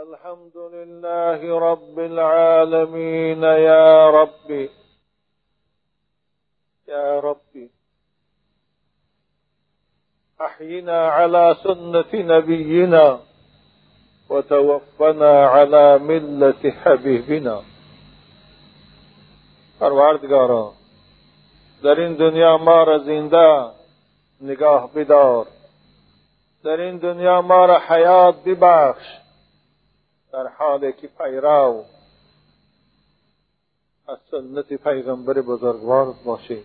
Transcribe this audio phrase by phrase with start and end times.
[0.00, 4.70] الحمد لله رب العالمين يا ربي.
[6.88, 7.70] يا ربي.
[10.40, 13.20] أحينا على سنة نبينا
[14.30, 17.62] وتوفنا على ملة حبيبنا.
[19.80, 20.72] پروردگارا
[21.82, 23.70] در این دنیا ما را زنده
[24.40, 25.46] نگاه بدار.
[26.64, 29.20] در این دنیا ما را حیات ببخش.
[30.32, 31.84] در حالی که پیرو
[34.08, 36.62] از سنت پیغمبر بزرگوار باشیم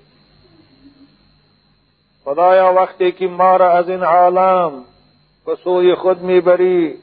[2.24, 4.86] خدایا وقتی که ما را از این عالم
[5.46, 7.00] به سوی خود می‌بری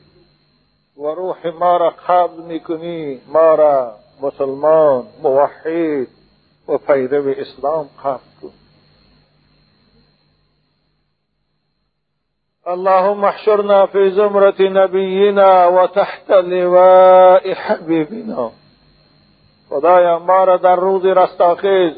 [0.97, 6.09] و روح ما را قبض می‌کنی ما را مسلمان موحد
[6.69, 8.53] و پیرو اسلام قبض کن.
[12.69, 18.51] اللهم احشرنا في زمرة نبينا وتحت لواء حبيبنا.
[19.71, 21.93] خدایا ما را در روز رستاخیز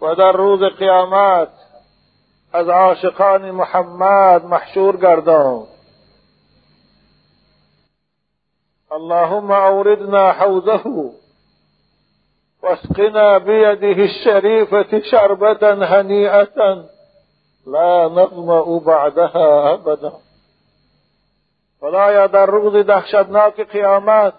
[0.00, 1.48] و در روز قیامت
[2.52, 5.66] از عاشقان محمد محشور گردان.
[8.92, 11.10] اللهم اوردنا حوزه
[12.62, 16.93] واسقنا بيده الشريفة شربة هنيئة
[17.66, 20.12] لا نظمأ بعدها أبدا.
[21.80, 24.34] خدایا در روز دهشتناک قیامت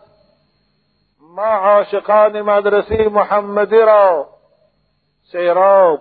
[1.19, 4.27] ما عاشقان مدرسة محمدی را.
[5.31, 5.99] سیراب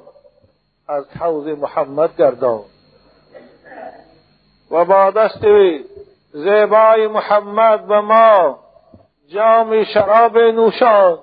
[0.88, 2.64] از حوض محمد گردان.
[4.70, 5.46] و با دست
[6.32, 8.58] زیبای محمد به ما
[9.28, 11.18] جام شراب نوشان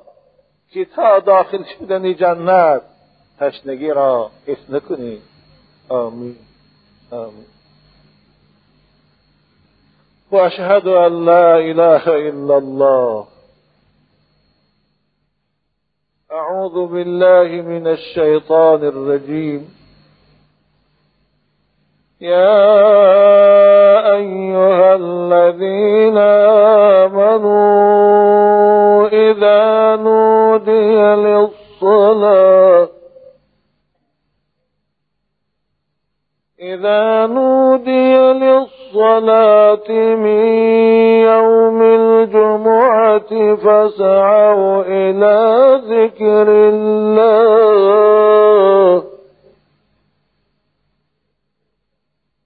[0.74, 2.82] که تا داخل شدن جنت
[3.40, 5.31] تشنگی را حس نکنید
[5.92, 6.38] آمين.
[7.14, 7.46] آمين.
[10.32, 13.28] وأشهد أن لا إله إلا الله.
[16.32, 19.82] أعوذ بالله من الشيطان الرجيم.
[22.22, 22.62] يا
[24.14, 26.18] أيها الذين
[27.04, 32.90] آمنوا إذا نودي للصلاة
[36.74, 40.46] إذا نودي للصلاة من
[41.28, 45.38] يوم الجمعة فاسعوا إلى
[45.90, 47.52] ذكر الله.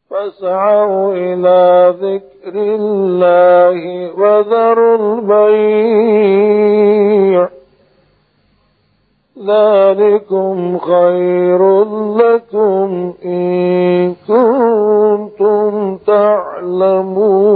[0.10, 3.80] فاسعوا إلى ذكر الله
[4.20, 6.36] وذروا البيع.
[9.48, 11.84] ذلكم خير
[12.18, 17.56] لكم إن كنتم تعلمون.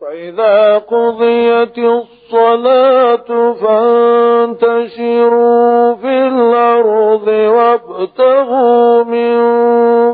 [0.00, 3.52] فإذا قضيت الصلاة
[4.52, 5.14] فانتشروا
[5.94, 9.34] في الأرض وابتغوا من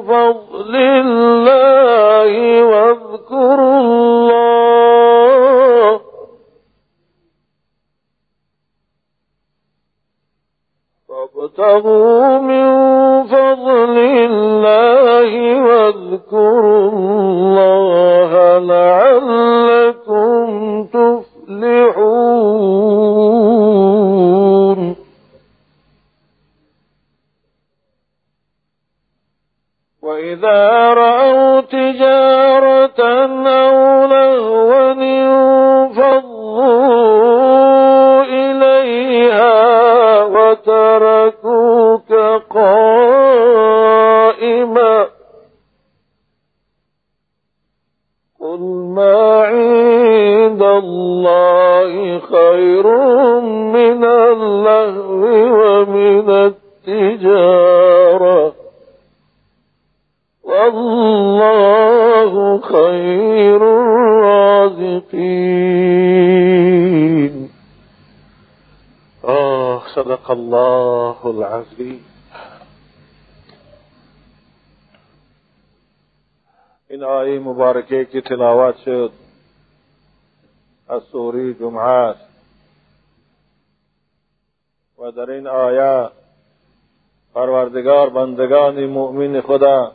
[0.00, 2.32] فضل الله
[2.64, 4.49] واذكروا الله
[11.10, 12.66] وابتغوا من
[13.24, 13.98] فضل
[77.70, 79.12] مبارکه که تلاوت شد.
[80.88, 82.26] از سوری جمعه است.
[84.98, 86.10] و در این آیه
[87.34, 89.92] پروردگار بندگان مؤمن خدا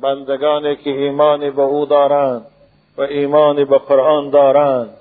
[0.00, 2.46] بندگانی که ایمان به او دارند
[2.96, 4.96] و ایمان به قرآن دارند.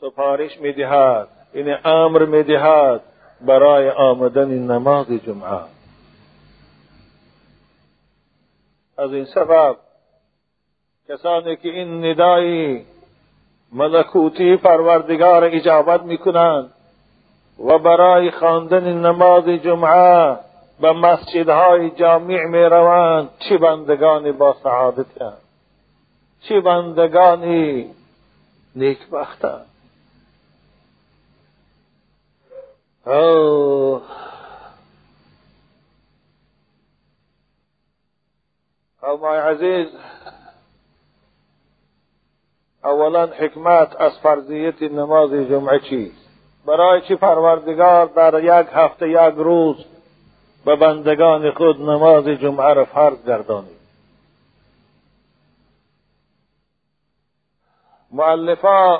[0.00, 1.28] سفارش می‌دهد.
[1.52, 3.00] این یعنی امر می‌دهد
[3.40, 5.76] برای آمدن نماز جمعه
[8.98, 9.76] از این سبب
[11.08, 12.84] کسانی که این ندایی
[13.72, 16.72] ملکوتی پروردگار اجابت می‌کنند
[17.66, 20.36] و برای خواندن نماز جمعه
[20.80, 25.06] به مسجدهای جامع می روند چه بندگانی با سعادت
[26.48, 27.90] چه بندگانی
[28.74, 29.66] نیکبختند
[33.06, 34.02] اوه.
[39.14, 39.88] مای عزیز
[42.84, 46.26] اولا حکمت از فرضیت نماز جمعه چیست؟
[46.66, 49.84] برای چی پروردگار در یک هفته یک روز
[50.64, 53.76] به بندگان خود نماز جمعه را فرض گردانید؟
[58.12, 58.98] معلفا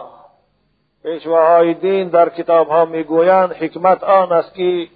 [1.02, 4.88] پیشواهای دین در کتاب ها می‌گویند حکمت آن است که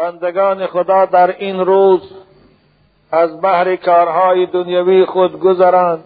[0.00, 2.12] بندگان خدا در این روز
[3.10, 6.04] از بحر کارهای دنیوی خود گذرند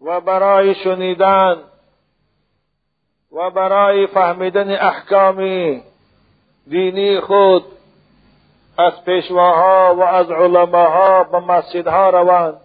[0.00, 1.56] و برای شنیدن
[3.32, 5.36] و برای فهمیدن احکام
[6.66, 7.64] دینی خود
[8.78, 12.60] از پیشواها و از علماها به مسجدها روند.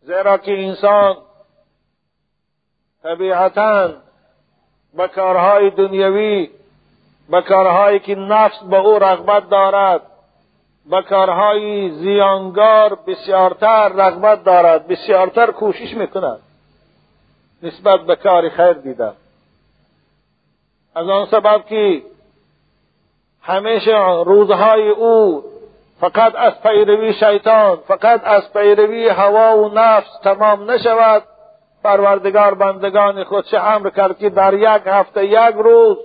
[0.00, 1.16] زیرا که انسان
[3.02, 4.11] طبیعتا
[4.96, 6.50] به کارهای دنیوی
[7.30, 10.00] به کارهایی که نفس به او رغبت دارد
[10.90, 16.38] به کارهای زیانگار بسیارتر رغبت دارد بسیارتر کوشش می‌کند.
[17.62, 19.12] نسبت به کار خیر دیدن
[20.94, 22.02] از آن سبب که
[23.42, 25.44] همیشه روزهای او
[26.00, 31.22] فقط از پیروی شیطان فقط از پیروی هوا و نفس تمام نشود.
[31.84, 35.98] پروردگار بندگان خود چه امر کرد که در یک هفته یک روز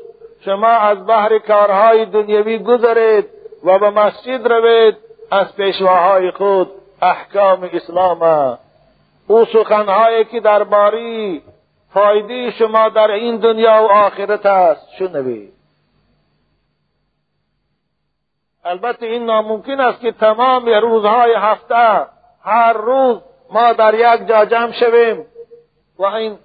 [0.45, 3.25] شما از بحر کارهای دنیوی گذرید
[3.63, 4.97] و به مسجد روید
[5.31, 6.71] از پیشواهای خود
[7.01, 8.57] احکام اسلام
[9.27, 11.41] او سخنهایی که درباره
[11.93, 15.53] فایده شما در این دنیا و آخرت است شنوید.
[18.65, 22.05] البته این ناممکن است که تمام روزهای هفته
[22.43, 23.17] هر روز
[23.51, 25.25] ما در یک جا جمع شویم.
[25.99, 26.37] و این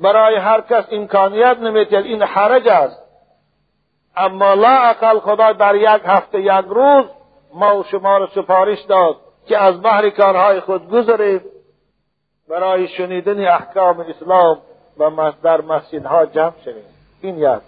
[0.00, 2.04] برای هر کس امکانیت نمیتید.
[2.04, 3.02] این حرج است.
[4.16, 7.04] اما لا اقل خدا در یک هفته یک روز
[7.54, 9.16] ما و شما را سفارش داد
[9.46, 11.42] که از بحر کارهای خود گذرید.
[12.48, 14.58] برای شنیدن احکام اسلام
[14.98, 16.84] و در مسجدها جمع شویم.
[17.22, 17.60] این یک.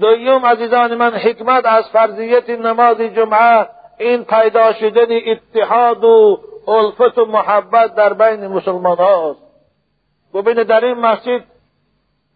[0.00, 3.66] دویم عزیزان من حکمت از فرضیت نماز جمعه
[3.98, 9.51] این پیدا شدن اتحاد و الفت و محبت در بین مسلمان هاست
[10.34, 11.44] ببینید در این مسجد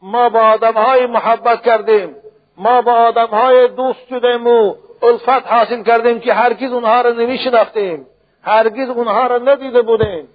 [0.02, 2.16] ما با آدم های محبت کردیم
[2.56, 7.38] ما با آدم های دوست شدیم و الفت حاصل کردیم که هرگز اونها را نمی
[7.38, 8.06] شناختیم
[8.42, 10.28] هرگز اونها را ندیده بودیم.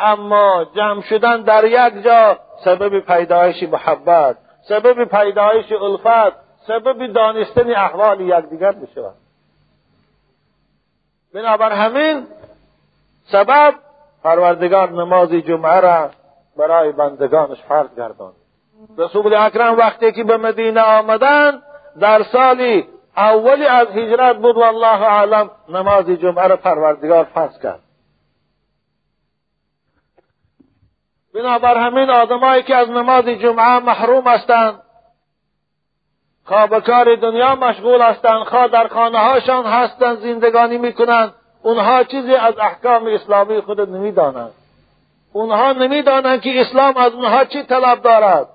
[0.00, 4.36] اما جمع شدن در یک جا سبب پیدایش محبت
[4.68, 9.14] سبب پیدایش الفت سبب دانستن احوال یکدیگر بشود
[11.34, 12.26] بنابر همین
[13.24, 13.74] سبب
[14.24, 16.10] پروردگار نماز جمعه را
[16.56, 18.32] برای بندگانش فرض گردان.
[18.98, 21.62] رسول اکرم وقتی که به مدینه آمدن
[22.00, 27.80] در سالی اولی از هجرت بود والله اعلم نماز جمعه را پروردگار فرض کرد.
[31.34, 34.80] بنابر همین آدمایی که از نماز جمعه محروم هستند
[36.44, 42.34] خواه به کار دنیا مشغول هستند خواه در خانه هاشان هستند زندگانی می‌کنند اونها چیزی
[42.34, 44.52] از احکام اسلامی خود نمی‌دانند.
[45.34, 48.48] اونها نمی‌دانند که اسلام از اونها چی طلب دارد.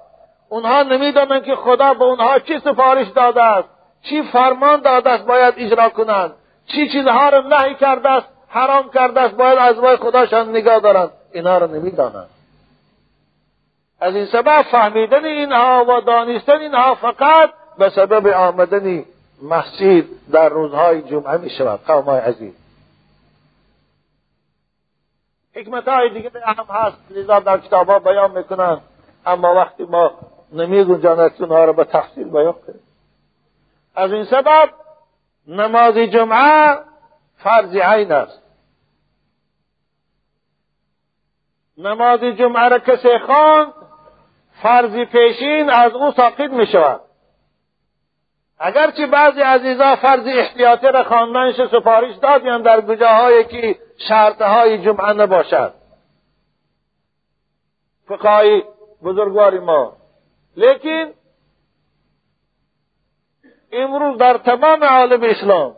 [0.49, 3.67] اونها نمی‌دانند که خدا به اونها چی سفارش داده است.
[4.01, 6.31] چی فرمان داده است باید اجرا کنند.
[6.65, 11.09] چی چیزها را نهی کرده است حرام کرده است باید از وای خداشان نگاه دارند.
[11.33, 12.29] اینها را نمی‌دانند.
[14.01, 19.05] از این سبب فهمیدن اینها و دانستن اینها فقط به سبب آمدن
[19.43, 22.53] مسجد در روزهای جمعه می شود قوم عزیز
[25.59, 26.97] حکمت های دیگه هم هست.
[27.11, 28.81] لذا در کتاب ها بیان می‌کنن.
[29.25, 30.11] اما وقتی ما
[30.51, 32.81] نمی گنجاند اونها را به تفصیل بیان کنیم.
[33.95, 34.69] از این سبب
[35.47, 36.79] نماز جمعه
[37.37, 38.41] فرض عین است.
[41.77, 43.73] نماز جمعه را کسی خواند
[44.61, 47.01] فرض پیشین از او ساقط می شود
[48.59, 55.73] اگرچه بعضی عزیزا فرض احتیاطی را خواندنش سفارش دادیم در گجاهایی که شرطهای جمعه نباشد.
[58.07, 58.63] فقهای
[59.03, 59.93] بزرگوار ما.
[60.57, 61.13] لیکن
[63.71, 65.75] امروز در تمام عالم اسلام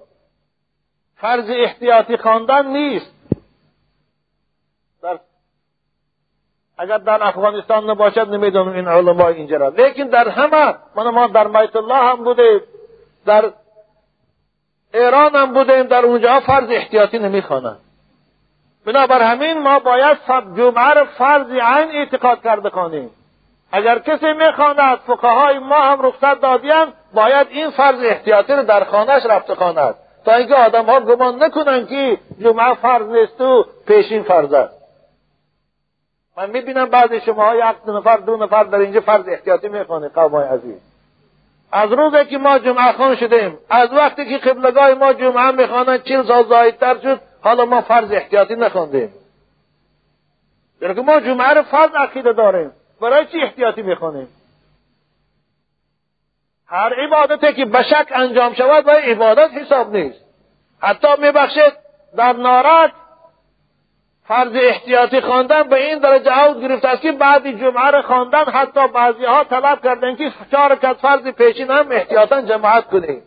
[1.16, 3.12] فرض احتیاطی خواندن نیست.
[5.04, 5.20] در
[6.78, 11.76] اگر در افغانستان نباشد نمی‌دونم این علما اینجا لیکن در همه من ما در بیت
[11.76, 12.62] الله هم بوده
[13.26, 13.52] در
[14.94, 17.20] ایران هم بودیم در اونجا فرض احتیاطی
[18.86, 20.18] بنابر همین ما باید
[20.58, 23.10] جمعه را فرض عین اعتقاد کرده خانیم
[23.72, 29.26] اگر کسی می‌خواند فقهای ما هم رخصت دادیم باید این فرض احتیاطی رو در خانهش
[29.26, 34.54] رفته خواند تا اینکه آدم ها گمان نکنند که جمعه فرض نیست و پیشین فرض
[34.54, 34.82] است.
[36.38, 40.36] من می‌بینم بعضی شما های یک نفر دو نفر در اینجا فرض احتیاطی می‌خوانید قوم
[40.36, 40.91] عزیز.
[41.72, 46.24] از روزی که ما جمعه خان شدیم از وقتی که قبلگاه ما جمعه می‌خوانند چیل
[46.24, 49.14] سال زایدتر شد حالا ما فرض احتیاطی نخواندیم
[50.80, 54.28] که ما جمعه رو فرض عقیده داریم برای چی احتیاطی می‌خوانیم؟
[56.68, 60.26] هر عبادتی که بشک انجام شود و عبادت حساب نیست.
[60.80, 61.74] حتی میبخشید
[62.18, 62.92] در نارد
[64.28, 68.88] فرض احتیاطی خواندن به این درجه عود گرفته است که بعد جمعه را خواندن حتی
[68.88, 73.24] بعضی ها طلب کردن که چهار رکعت فرض پیشین هم احتیاطا جماعت کنید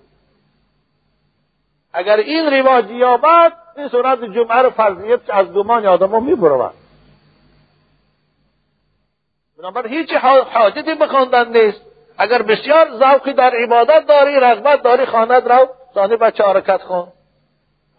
[1.93, 6.75] اگر این رواج یابد این صورت جمعه را فرضیت از گمان آدم ها میبرود.
[9.59, 10.13] بنابراین هیچ
[10.53, 11.81] حاجتی به خواندن نیست.
[12.19, 17.09] اگر بسیار ذوقی در عبادت داری رغبت داری خواند رو ثانی به چهار خون.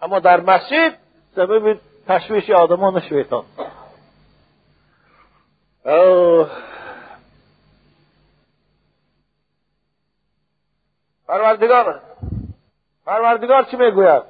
[0.02, 0.94] اما در مسجد
[1.36, 3.44] سبب تشویش آدمان شیطان.
[11.28, 12.02] پروردگار
[13.06, 14.24] پروردگار چی می‌گوید؟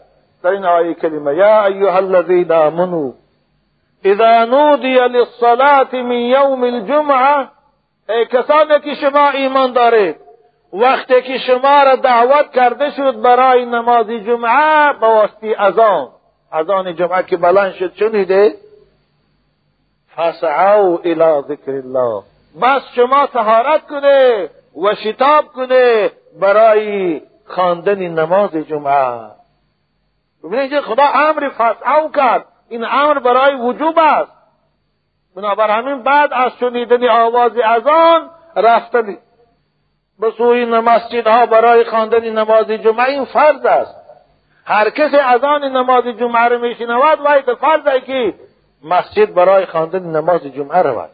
[0.43, 3.13] در این آیه کلمه یا ایها الذین آمنوا
[4.03, 7.47] اذا نودی للصلاة من یوم الجمعه
[8.09, 10.15] ای کسانی که شما ایمان دارید
[10.73, 16.14] وقتی که شما را دعوت کرده شد برای نماز جمعه به واسطه اذان.
[16.55, 18.55] اذان جمعه که بلند شد شنیده
[20.15, 22.23] فسعوا الى ذکر الله.
[22.61, 24.49] بس شما تهارت کنه
[24.83, 29.31] و شتاب کنه برای خواندن نماز جمعه.
[30.43, 32.45] ببینید خدا امر فسعو کرد.
[32.69, 34.31] این امر برای وجوب است.
[35.35, 39.17] بنابر همین بعد از شنیدن آواز اذان رفتن
[40.19, 44.04] به سوی مسجدها برای خواندن نماز جمعه این فرض است.
[44.65, 48.33] هر کسی اذان نماز جمعه رو میشنود وای به فرض که
[48.83, 51.09] مسجد برای خواندن نماز جمعه رود.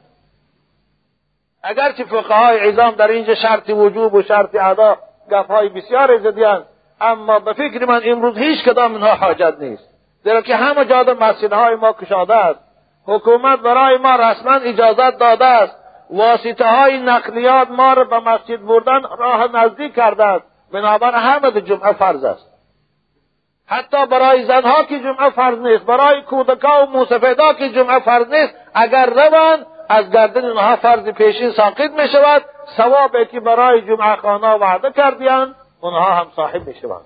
[1.63, 4.97] اگرچه فقهای عظام در اینجا شرط وجوب و شرط ادا
[5.31, 6.65] گفهای بسیار زدیان
[7.01, 9.89] اما به فکر من امروز هیچ کدام اینها حاجت نیست.
[10.23, 12.59] زیرا که همه جا مسجدهای ما کشاده است.
[13.05, 15.77] حکومت برای ما رسما اجازت داده است.
[16.09, 20.45] واسطه های نقلیات ما را به مسجد بردن راه نزدیک کرده است.
[20.73, 22.50] بنابر همه جمعه فرض است.
[23.71, 28.53] حتی برای زنها که جمعه فرض نیست برای کودکا و موسفیدا که جمعه فرض نیست
[28.73, 32.45] اگر روند از گردن اونها فرض پیشین ساقط می شود
[32.77, 37.05] ثوابی که برای جمعه خانه وعده کردیان اونها هم صاحب می شوند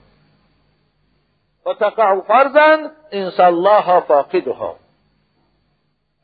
[1.65, 2.77] و تقع فرضا
[3.11, 4.75] انس الله فاقدها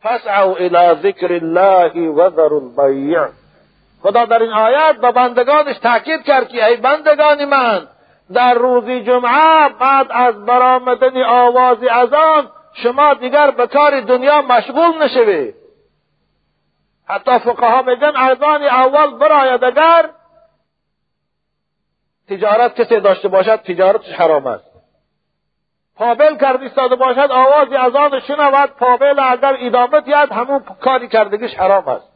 [0.03, 3.27] فسعوا الى ذکر الله و ذر البیع.
[4.03, 7.87] خدا در این آیت به بندگانش تاکید کرد که ای بندگان من
[8.33, 15.55] در روز جمعه بعد از برآمدن آواز اذان شما دیگر به کار دنیا مشغول نشوید
[17.07, 20.09] حتی فقها میگن اذان اول براید اگر
[22.29, 24.71] تجارت کسی داشته باشد تجارتش حرام است.
[25.95, 31.55] پابل کرد ایستاده باشد آوازی از آن شنود پابل اگر ادامه دید همون کاری کردگیش
[31.55, 32.11] حرام است.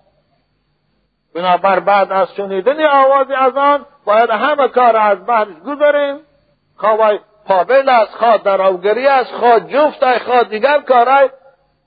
[1.36, 3.54] بنابر بعد از شنیدن آواز از
[4.06, 6.20] باید همه کار از بحرش گذاریم.
[6.76, 11.30] خواه پابل است خواه دراوگری است خواه جفت است خواه دیگر کارهای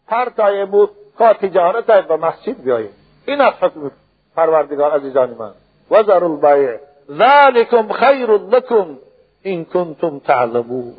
[0.06, 2.90] هر تای بود خواه تجارت به مسجد بیاییم.
[3.26, 3.90] این از حکم
[4.37, 5.52] پروردگار عزیزان من.
[5.90, 6.78] وزر البیع.
[7.10, 8.98] ذلكم خیر لکم
[9.42, 10.94] این کنتم تعلمون.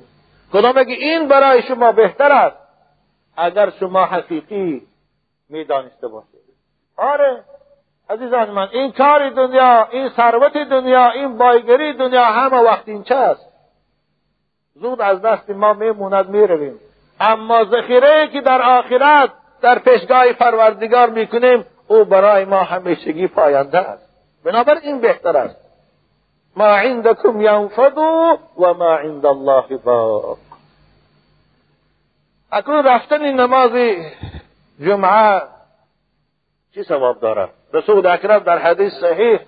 [0.52, 2.58] خدا میگه این برای شما بهتر است؟
[3.38, 4.88] اگر شما حقیقی
[5.50, 6.40] می‌دانسته باشید.
[6.98, 7.44] آره.
[8.10, 13.16] عزیزان من این کار دنیا این ثروت دنیا این بایگری دنیا همه وقت این چه
[13.16, 13.50] است
[14.76, 16.80] زود از دست ما میموند می‌رویم.
[17.20, 19.30] اما ذخیره که در آخرت
[19.62, 24.10] در پیشگاه پروردگار می‌کنیم او برای ما همیشگی پاینده است.
[24.46, 25.56] بنابراین این بهتر است.
[26.56, 27.98] ما عندكم ينفد
[28.58, 30.38] و ما عند الله باق
[32.52, 33.72] اکنون رفتن نماز
[34.80, 35.42] جمعه
[36.74, 39.40] چی ثواب دارد؟ رسول اکرم در حدیث صحیح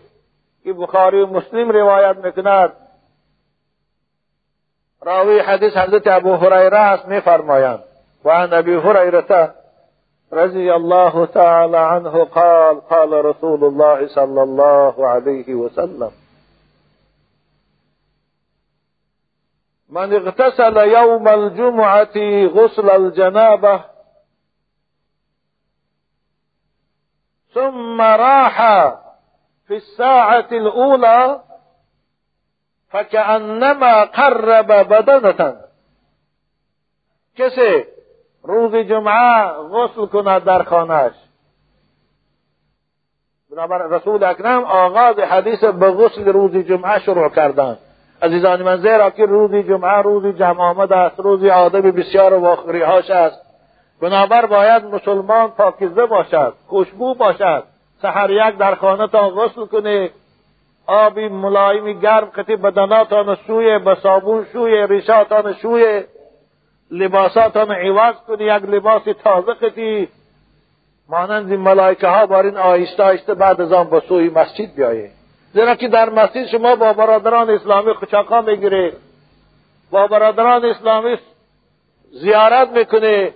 [0.64, 2.74] که بخاری و مسلم روایت میکند.
[5.02, 7.84] راوی حدیث حضرت ابو هریره است میفرمایند.
[8.26, 9.54] و عن ابی هریره
[10.32, 16.12] رضی الله تعالی عنه قال قال رسول الله صلی الله علیه وسلم.
[19.90, 23.91] من اغتسل يوم الجمعة غسل الجنابة
[27.54, 28.58] ثم راح
[29.68, 31.40] في الساعة الأولى
[32.90, 35.56] فكأنما قرب بدنة.
[37.38, 37.86] کسی
[38.44, 41.14] روز جمعه غسل کند در خانهش
[43.52, 47.78] بنابر رسول اکرم آغاز حدیث به غسل روز جمعه شروع کردند.
[48.22, 53.51] عزیزان من زیرا که روز جمعه روز جمع آمد است روز آدم بسیار واخریهاش است.
[54.02, 57.64] بنابر باید مسلمان پاکیزه باشد خوشبو باشد
[58.02, 60.10] سحر یک در خانه تا غسل کنه
[60.88, 66.04] آبی ملایمی گرم کتی بدناتان شوی به صابون شوی ریشاتان شوی
[66.92, 70.08] لباساتان عوض کنی یک لباس تازه کتی.
[71.10, 75.12] مانند ملائکه ها بارین آهسته آهسته بعد از آن به سوی مسجد بیایه.
[75.54, 78.94] زیرا که در مسجد شما با برادران اسلامی خچاقا می‌گیره.
[79.92, 81.18] با برادران اسلامی
[82.12, 83.34] زیارت می‌کنه.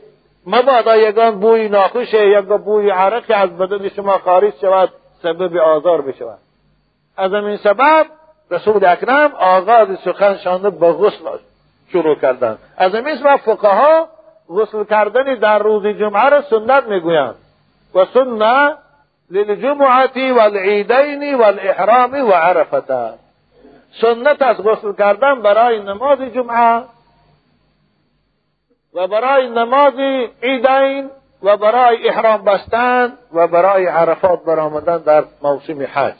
[0.47, 4.89] مبادا یگان بوی ناخوشه یا بوی عرق از بدن شما خارج شود
[5.23, 6.37] سبب آزار بشود.
[7.17, 8.05] از این سبب
[8.51, 11.37] رسول اکرم آغاز سخنشان به غسل
[11.91, 12.59] شروع کردند.
[12.77, 14.07] از این سبب فقها
[14.49, 17.35] غسل کردن در روز جمعه را سنت می‌گویند.
[17.95, 18.77] و سنت
[19.31, 23.13] للجمعه والعیدین والاحرام و عرفته
[24.01, 26.83] سنت از غسل کردن برای نماز جمعه
[28.95, 29.93] و برای نماز
[30.43, 31.09] عیدین
[31.43, 36.15] و برای احرام بستن و برای عرفات برآمدن در موسم حج.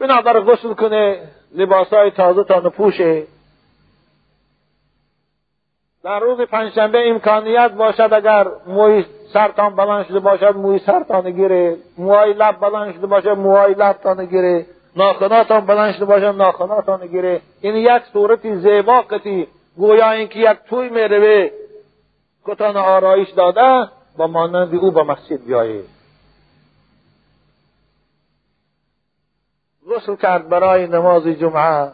[0.00, 1.18] بنابر غسل کنه
[1.54, 3.22] لباسهای تازه تا نپوشه.
[6.04, 11.76] در روز پنجشنبه امکانیت باشد اگر موی سرتان بلند شده باشد موی سرتان گیره.
[11.98, 14.66] موهای لب بلند شده باشد موهای لبتان گیره.
[14.96, 17.40] ناخناتان بلند شده باشد ناخناتان گیره.
[17.60, 21.50] این یک صورتی زیبا کتی گویا اینکه یک توی می‌روه
[22.46, 25.84] کتان آرایش داده با مانند او به مسجد بیایه
[29.90, 31.92] غسل کرد برای نماز جمعه.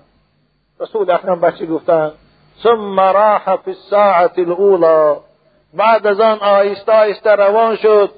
[0.80, 2.12] رسول اکرم بچه گفتن؟
[2.62, 5.20] ثم راح فی الساعة الاولى
[5.74, 8.10] بعد از آن آهسته آهسته روان شد.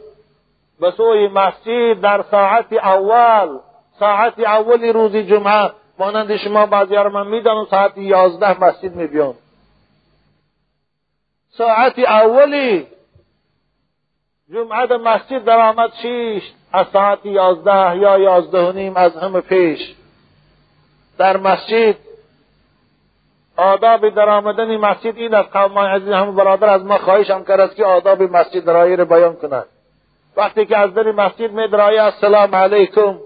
[0.81, 3.59] به سوی مسجد در ساعت اول
[4.00, 5.70] ساعت اولی روز جمعه.
[5.98, 9.35] مانند شما بعضی من می‌دانم ساعت یازده مسجد میبیان.
[11.59, 12.87] ساعت اولی
[14.53, 16.42] جمعه مسجد در آمد شیش
[16.73, 19.95] از ساعت یازده یا یازده و نیم از همه پیش.
[21.19, 21.97] در مسجد
[23.57, 27.85] آداب در آمدن مسجد این از قوم عزیز همه برادر از ما خواهشم کرد که
[27.85, 29.66] آداب مسجد را بیان کنند.
[30.37, 33.19] وقتی که از در مسجد می درایی السلام علیکم.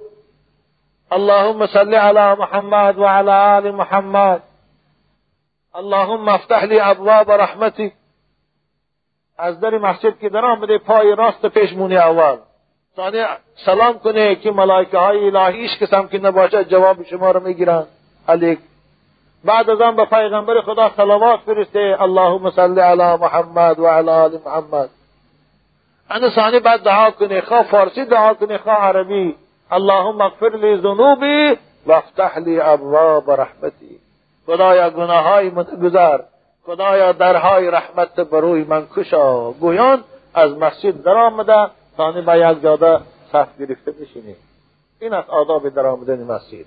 [1.13, 4.43] اللهم صل علی محمد و علی آل محمد.
[5.75, 7.93] اللهم افتح لی ابواب رحمتی.
[9.41, 12.37] از در مسجد که در آمده پای راست پیشمونی اول.
[12.97, 13.25] ثانی
[13.67, 17.87] سلام کنه که ملائکه های الهیش کسم که نباشد جواب شما رو می‌گیرن.
[18.29, 18.59] علیک
[19.45, 24.39] بعد از آن به پیغمبر خدا صلوات فرسته اللهم صل علی محمد و علی آل
[24.47, 24.91] محمد.
[26.11, 29.37] ان ثانی بعد دعا کنه خواه فارسی دعا کنه خواه عربی.
[29.71, 34.01] اللهم اغفر لی ذنوبی و افتح لی ابواب رحمتی.
[34.47, 36.19] خدایا گناههای من گذر.
[36.67, 39.51] خدایا درهای رحمت بروی من کشا.
[39.51, 43.01] گویان از مسجد در آمده ثانی به یک جاده
[43.33, 44.37] صف گرفته بشینی
[45.01, 46.67] این از آداب در آمدن مسجد.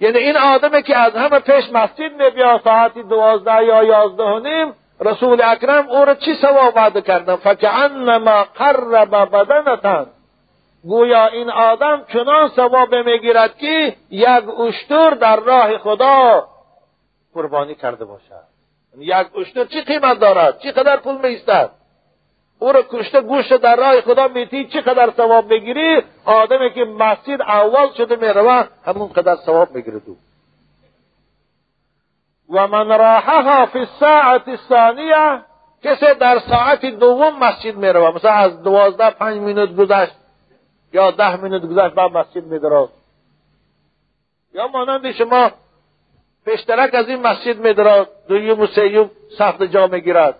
[0.00, 4.74] یعنی این آدمه که از همه پیش مسجد میبیا ساعتی دوازده یا یازده و نیم
[5.00, 10.06] رسول اکرم او را چی ثواب وعده کردن؟ فکعنما قرب بدنتن.
[10.84, 16.44] گویا این آدم چنان ثواب می‌گیرد که یک اشتر در راه خدا
[17.34, 18.49] قربانی کرده باشد.
[18.98, 21.70] یک اشتر چی قیمت دارد؟ چی قدر پول میستد
[22.58, 27.92] او را کشته گوشت در راه خدا میتی چقدر ثواب بگیری آدمی که مسجد اول
[27.96, 30.16] شده می‌روه همون قدر ثواب می‌گیره دو
[32.50, 35.40] و من راحها فی الساعت الثانیه
[35.84, 38.14] کسی در ساعت دوم مسجد می‌روه.
[38.14, 40.12] مثلا از دوازده پنج مینوت گذشت
[40.92, 42.88] یا ده مینوت گذشت بعد مسجد میدرد
[44.54, 45.50] یا مانند شما
[46.44, 50.34] پیشترک از این مسجد میدرد دویم و سیوم سخت جا می‌گیرد.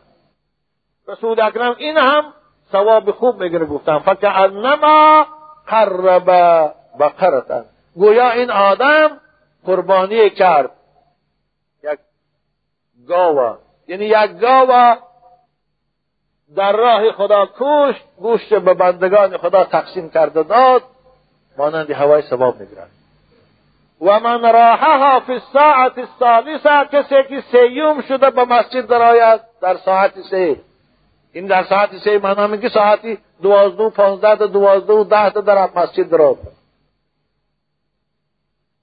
[1.08, 2.32] رسول اکرم این هم
[2.72, 5.26] ثواب خوب می‌گیره گفتم فکعنما
[5.66, 6.30] قرب
[7.00, 9.20] بقرتن گویا این آدم
[9.64, 10.70] قربانی کرد.
[13.08, 13.58] گاوا
[13.88, 14.96] یعنی یک گاوا
[16.56, 20.82] در راه خدا کشت گوشت به بندگان خدا تقسیم کرده داد
[21.58, 22.90] مانند هوای ثواب می‌گیرد.
[24.00, 30.20] و من راحها فی الساعت الثالثه کسی که سیوم شده به مسجد درآید در ساعت
[30.20, 30.60] سه.
[31.32, 35.40] این در ساعت سه معنا میگه ساعتی دوازده و پانزده تا دوازده و ده تا
[35.40, 36.60] در مسجد درآید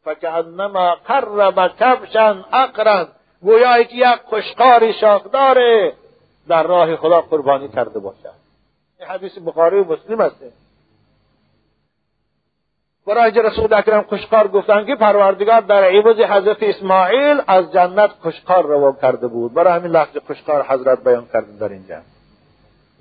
[0.06, 3.08] فکانما قرب کبشا اقرا
[3.42, 5.94] گویا که یک قشقاری شاخداره
[6.48, 8.34] در راه خدا قربانی کرده باشد.
[9.00, 10.67] این حدیث بخاری و مسلم است.
[13.08, 18.96] برای رسول اکرم کشکار گفتن که پروردگار در عوض حضرت اسماعیل از جنت کشکار رو
[19.02, 19.54] کرده بود.
[19.54, 21.96] برای همین لحظه کشکار حضرت بیان کرده در اینجا.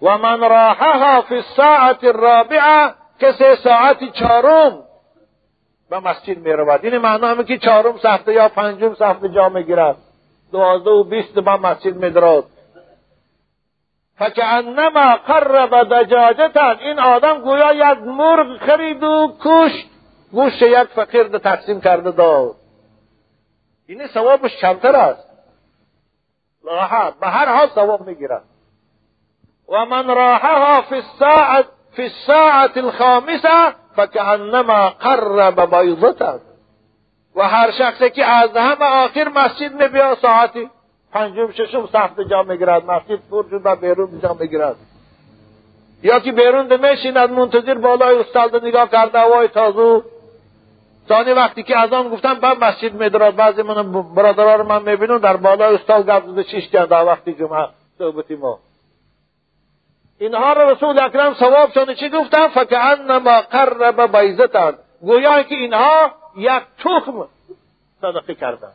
[0.02, 4.78] و من راحها فی الساعت الرابعه کسی ساعت چهارم
[5.90, 9.64] به مسجد می رود این معنا همه که چهارم سفته یا پنجم سفته جا می
[9.64, 9.96] گیرد
[10.52, 12.44] دوازده و بیست به مسجد می درد
[14.18, 19.95] فکعنما قرب دجاجتن این آدم گویا یک مرغ خرید و کشت
[20.32, 22.54] گوشت یک فقیر تقسیم کرده داد.
[23.86, 25.26] این ثوابش کمتر است.
[27.20, 28.42] به هر حال ثواب می‌گیرد.
[29.68, 36.40] و من راحها فی الساعت فی الساعت الخامسه فکانما قرب بیضتا
[37.36, 40.70] و هر شخصی که از همه آخر مسجد میبیا ساعتی
[41.12, 42.84] پنجم ششم سخت جا می‌گیرد.
[42.84, 44.76] مسجد پر شد و بیرون جا می‌گیرد.
[46.02, 50.02] یا که بیرون میشیند منتظر بالای استاد نگاه کرده هوای تازو
[51.08, 55.18] ثانی وقتی که از آن گفتم به مسجد میدرد بعضی من برادرها رو من می‌بینم
[55.18, 58.58] در بالای استاد گفت زده چیش کرده وقتی جمعه صحبتی ما.
[60.18, 67.28] اینها رو رسول اکرم ثواب چی گفتن؟ فکعنما قرب بیزتن گویا که اینها یک تخم
[68.00, 68.72] صدقه کردن.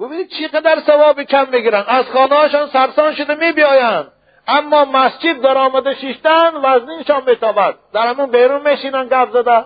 [0.00, 1.84] ببینید چقدر ثواب کم می‌گیرن.
[1.88, 4.12] از خانهاشان سرسان شده میبیایند.
[4.46, 7.74] اما مسجد در آمده شیشتن وزنینشان میتابد.
[7.92, 9.64] در همون بیرون میشینن گفت زده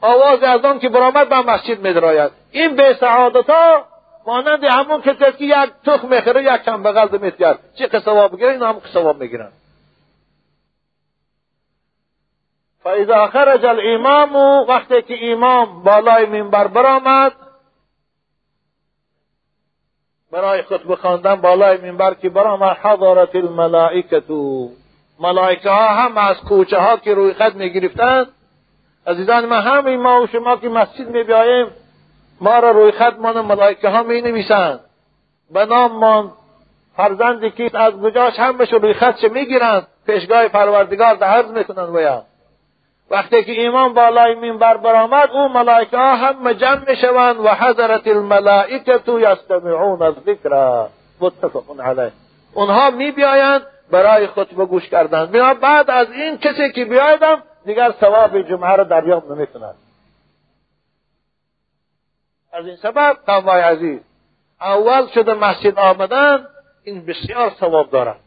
[0.00, 2.30] آواز از آن که برآمد به مسجد میدراید.
[2.50, 3.84] این به سعادت ها
[4.26, 8.62] مانند همون کسی که یک تخم می‌خره یک کم بغل میتگرد چه ثواب بگیره این
[8.62, 9.52] هم ثواب می‌گیرن.
[12.82, 14.36] فاذا خرج الامام
[14.68, 17.32] وقتی که امام بالای منبر برآمد
[20.32, 24.22] برای خطبه خواندن بالای منبر که برآمد حضرت الملائکه
[25.20, 28.26] ملائکه ها هم از کوچه ها که روی خط می‌گرفتند
[29.06, 31.66] عزیزان ما همه ما و شما که مسجد می بیاییم
[32.40, 34.80] ما را روی خط مان ملائکه ها می نویسند
[35.50, 36.32] به نام ما
[36.96, 41.94] فرزندی که از گجاش هم بشه روی خط چه می‌گیرند پیشگاه پروردگار در عرض می‌کنند
[41.94, 42.22] ویا
[43.10, 49.00] وقتی که امام بالای منبر برآمد او ملائکه ها هم جمع می‌شوند و حضرت الملائکه
[49.08, 50.86] یستمعون الذکر.
[51.20, 52.12] متفق علیه.
[52.54, 55.26] اونها می بیایند برای خطبه گوش کردن.
[55.60, 59.74] بعد از این کسی که بیایدم دیگر ثواب جمعه را دریافت نمی‌کند
[62.52, 64.00] از این سبب قوای عزیز
[64.60, 66.46] اول شده مسجد آمدن
[66.84, 68.20] این بسیار ثواب دارد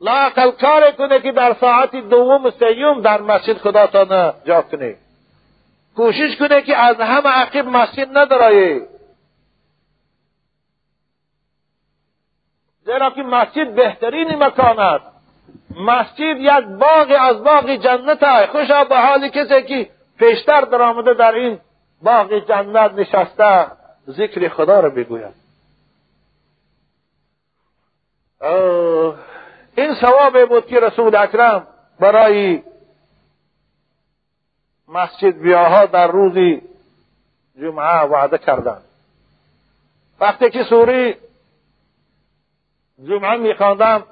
[0.00, 4.96] لاقل کار کنه که در ساعت دوم سیوم در مسجد خدا تا جا کنه.
[5.96, 8.80] کوشش کنه که از همه عقیب مسجد ندارایی
[12.84, 15.17] زیرا که مسجد بهترین مکان است.
[15.76, 21.14] مسجد یک باغ از باغ جنت است خوشا به حال کسی که پیشتر در آمده
[21.14, 21.60] در این
[22.02, 23.66] باغ جنت نشسته
[24.10, 25.34] ذکر خدا رو بگوید
[29.76, 31.66] این ثواب بود که رسول اکرم
[32.00, 32.62] برای
[34.88, 36.62] مسجد بیاها در روزی
[37.60, 38.82] جمعه وعده کردند.
[40.20, 41.16] وقتی که سوری
[43.04, 44.04] جمعه میخواندم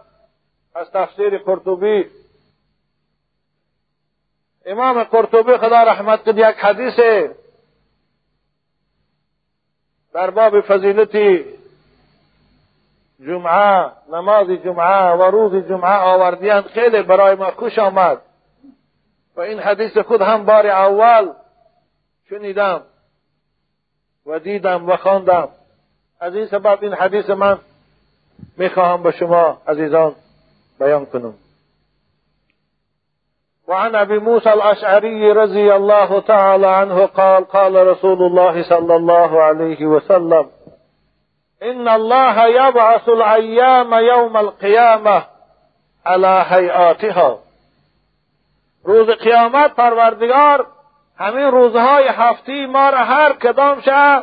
[0.77, 2.11] از تفسیر قرطبی.
[4.67, 7.01] امام قرطبی خدا رحمت کد یک حدیث
[10.12, 11.45] در باب فضیلتی
[13.21, 18.23] جمعه نماز جمعه و روز جمعه آوردیان خیلی برای ما خوش آمد.
[19.37, 21.33] و این حدیث خود هم بار اول
[22.29, 22.83] شنیدم
[24.27, 25.49] و دیدم و خواندم.
[26.21, 27.59] از این سبب این حدیث من
[28.57, 30.15] می‌خواهم به شما عزیزان
[30.81, 31.35] بیان کنم
[33.69, 39.87] وعن أبي موسى الأشعري رضي الله تعالى عنه قال قال رسول الله صلى الله عليه
[39.87, 40.47] وسلم
[41.62, 45.23] إن الله يبعث الأيام يوم القيامة
[46.07, 47.39] على هيئاتها.
[48.85, 50.67] روز قیامت پروردگار
[51.19, 54.23] همین روزهای هفتی ما را هر کدام شه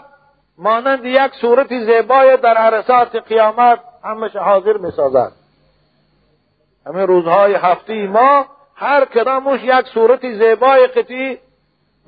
[0.58, 5.43] مانند یک صورت زیبای در عرصات قیامت همش حاضر میسازد.
[6.88, 11.38] همین روزهای هفته ما هر کدامش یک صورت زیبای قطعی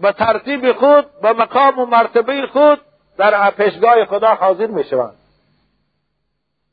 [0.01, 2.81] به ترتیب خود به مقام و مرتبه خود
[3.17, 5.15] در پیشگاه خدا حاضر می‌شوند.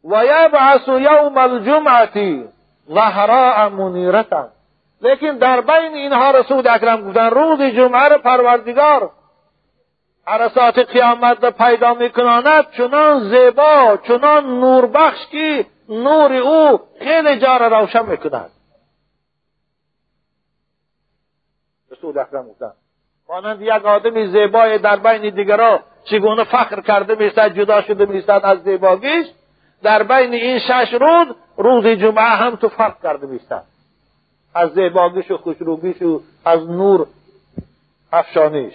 [0.05, 2.45] و یبعث یوم الجمعتی
[2.89, 4.49] ظهراء منیرتا.
[5.03, 9.11] لیکن در بین اینها رسول اکرم گفتن روز جمعه را پروردگار
[10.27, 17.81] عرصات قیامت را پیدا میکناند چنان زیبا چنان نوربخش که نور او خیلی جا را
[17.81, 18.51] روشن می‌کند.
[21.91, 22.73] رسول اکرم گفتن
[23.29, 28.63] مانند یک آدمی زیبای در بین دیگرها چگونه فخر کرده میستد جدا شده میستد از
[28.63, 29.27] زیباگیش
[29.83, 31.27] در بین این شش روز
[31.57, 33.63] روز جمعه هم تو فرق کرده میستد
[34.55, 37.07] از زیباگیش و خوشروبیش و از نور
[38.13, 38.75] افشانیش.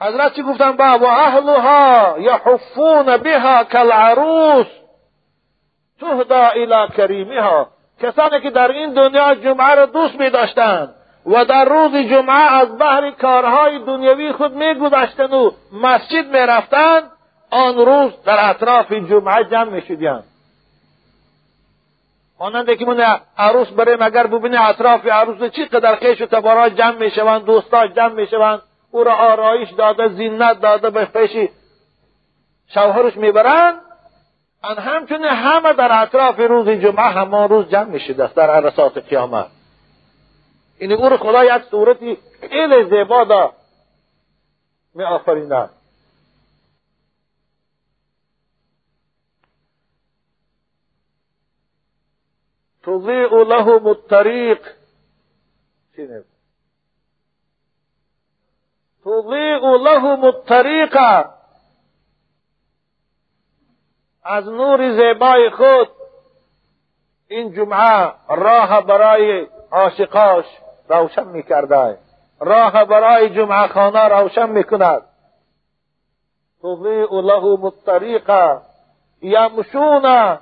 [0.00, 4.66] حضرت چی گفتن با و اهلها یحفون بها کالعروس.
[6.00, 7.68] تهدا الى کریمها.
[8.02, 10.94] کسانی که در این دنیا جمعه را دوست می داشتند
[11.26, 17.02] و در روز جمعه از بحر کارهای دنیوی خود می گذشتند و مسجد می رفتند
[17.50, 20.24] آن روز در اطراف جمعه جمع می شدیند
[22.40, 26.98] مانند که من عروس بریم اگر ببینی اطراف عروس چی قدر خیش و تبارا جمع
[26.98, 31.48] می شوند دوستا جمع می شوند او را آرایش داده زینت داده به پیش
[32.74, 33.80] شوهرش می‌برند.
[34.66, 39.46] ان همچنین همه در اطراف روز جمعه همان روز جمع است در عرصات قیامت.
[40.78, 43.52] این او را خدا یک صورتی خیلی زیبا دا.
[44.94, 45.70] می آفریند.
[52.82, 54.58] تضیع لهم الطریق
[59.04, 60.96] تضیع لهم الطریق
[64.28, 65.88] از نور زیبای خود.
[67.28, 70.44] این جمعه راه برای عاشقاش
[70.88, 71.98] روشن می‌کرده.
[72.40, 75.02] راه برای جمعه خانه روشن می‌کند.
[76.62, 78.30] تضیع لهم الطریق
[79.22, 80.38] یمشون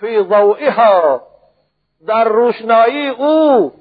[0.00, 1.22] فی ضوئها
[2.06, 3.72] در روشنایی او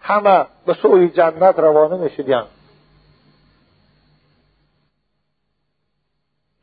[0.00, 2.46] همه به سوی جنت روانه می‌شدند.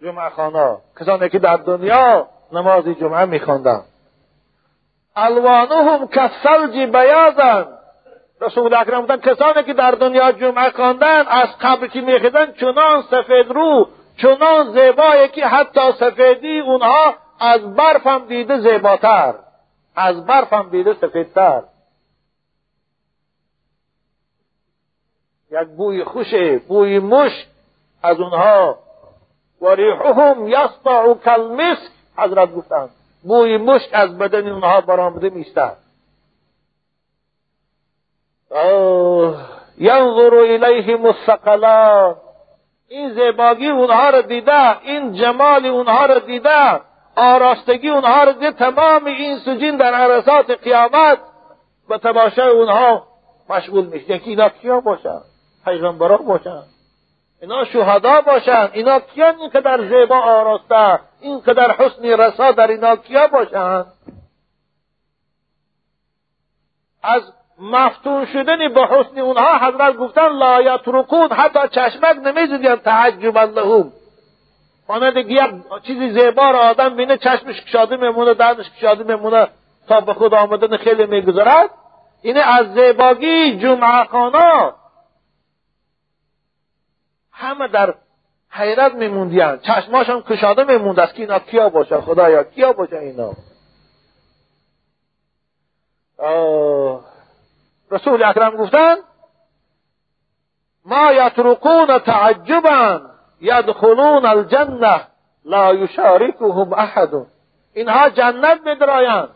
[0.05, 3.85] جمعه خانه کسانی که در دنیا نماز جمعه میخواندند
[5.15, 7.65] الوانهم کالثلج بیاضن.
[8.41, 13.51] رسول اکرم بودن کسانی که در دنیا جمعه خواندن از قبل که میخیدن چنان سفید
[13.51, 13.87] رو
[14.17, 19.33] چنان زیبایی که حتی سفیدی اونها از برف هم دیده زیباتر.
[19.95, 21.63] از برف هم دیده سفیدتر.
[25.51, 27.47] یک بوی خوشه بوی مشک
[28.03, 28.84] از اونها
[29.61, 32.89] و ریحهم یسطع کالمسک حضرت گفتند
[33.23, 35.77] بوی مشک از بدن اونها برآمده میستد
[39.77, 42.15] ینظر الیهم الثقلان.
[42.87, 46.81] این زیباگی اونها را دیده این جمال اونها را دیده
[47.15, 51.17] آراستگی اونها را دیده تمام این سجین در عرصات قیامت
[51.89, 53.07] به تماشای اونها
[53.49, 54.11] مشغول میشه.
[54.11, 55.21] یکی اینا کیا باشن؟
[55.65, 56.63] پیغمبرا باشن؟
[57.41, 58.69] اینا شهدا باشن.
[58.73, 63.85] اینا کیان اینقدر زیبا آراسته؟ اینقدر حسنی رسا در اینا کیا باشن؟
[67.03, 73.91] از مفتون شدن به حسن اونها حضرت گفتن لا یترکون حتی چشمک نمی‌زدین تعجبا لهم
[74.89, 75.51] مانند یک
[75.87, 79.47] چیزی زیبا را آدم بینه چشمش کشاده میمونه دردش کشاده میمونه
[79.87, 81.69] تا به خود آمدن خیلی میگذرد.
[82.21, 84.73] اینه از زیباگی جمعه خانا
[87.35, 87.93] همه در
[88.49, 89.59] حیرت میموندیان.
[89.59, 93.33] چشماشان کشاده میموند است که اینا کیا باشن خدایا کیا باشن اینا؟
[97.91, 98.95] رسول اکرم گفتن
[100.85, 103.01] ما یترکون تعجبا
[103.41, 105.01] یدخلون الجنه
[105.45, 107.09] لا یشارکهم احد.
[107.73, 109.29] اینها جنت میدرایند.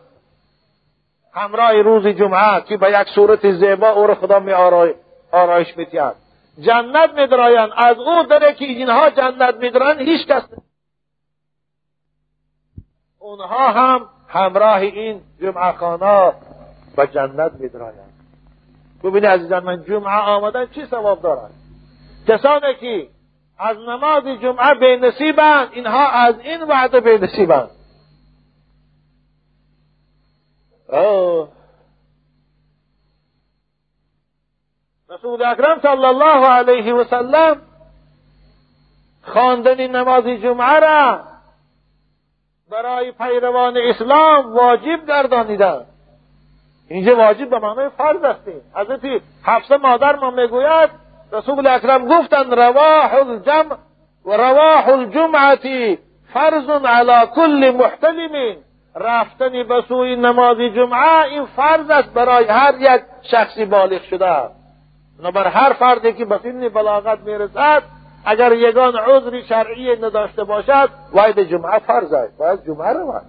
[1.34, 4.52] همراه روز جمعه که به یک صورت زیبا او را خدا می
[5.32, 5.74] آرایش
[6.60, 7.70] جنت میدرایند.
[7.76, 10.42] از او داره که اینها جنت میدرن هیچ کس
[13.18, 16.32] اونها هم همراه این جمعه خانا
[16.96, 18.12] به جنت میدرایند.
[19.04, 21.50] ببینید عزیزان من جمعه آمدن چی ثواب دارد
[22.28, 23.08] کسانی که
[23.58, 25.12] از نماز جمعه به
[25.72, 27.18] اینها از این وعده به
[35.20, 37.56] رسول اکرم صلی الله علیه و سلم
[39.22, 41.20] خواندن نماز جمعه را
[42.70, 45.86] برای پیروان اسلام واجب گردانیدند
[46.88, 49.00] اینجا واجب به معنای فرض هستیم حضرت
[49.44, 50.90] حفصه مادر ما می‌گوید
[51.32, 53.76] رسول اکرم گفتند رواح الجمع
[54.24, 55.98] و رواح الجمعتی
[56.34, 58.56] فرض على كل محتلم.
[58.94, 64.59] رفتن به سوی نماز جمعه این فرض است برای هر یک شخصی بالغ شده.
[65.22, 67.82] بر هر فردی که به سن بلاغت می‌رسد
[68.24, 73.22] اگر یگان عذری شرعی نداشته باشد باید جمعه فرض است باید جمعه رود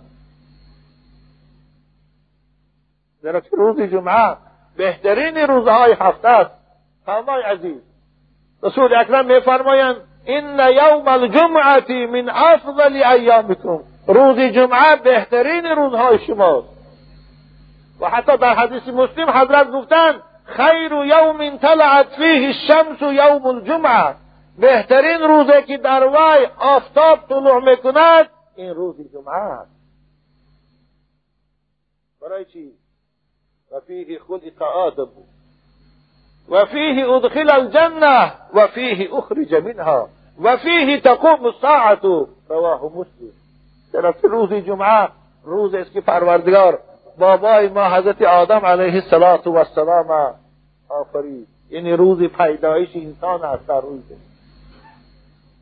[3.23, 4.37] در روز جمعه؟
[4.77, 6.51] بهترین روزهای هفته است.
[7.05, 7.81] فرمای عزیز.
[8.63, 13.79] رسول اکرم میفرمایند این یوم الجمعه من افضل ایامکم.
[14.07, 16.67] روز جمعه بهترین روزهای شماست.
[17.99, 24.15] و حتی در حدیث مسلم حضرت گفتند خیر یوم طلعت فیه الشمس یوم الجمعة.
[24.57, 29.71] بهترین روزی که در وی آفتاب طلوع میکند این روز جمعه است.
[32.21, 32.71] برای چی؟
[34.27, 35.09] خلق آدم
[36.49, 40.09] و فیه ادخل الجنة و فیه اخرج منها.
[40.41, 42.27] و فیه تقوم الساعة.
[42.49, 43.31] رواه مسلم.
[43.93, 45.09] در روز جمعه
[45.43, 46.01] روز است که
[47.21, 50.35] بابای ما حضرت آدم علیه السلام
[50.89, 54.03] آفرید یعنی روز پیدایش انسان است در روز.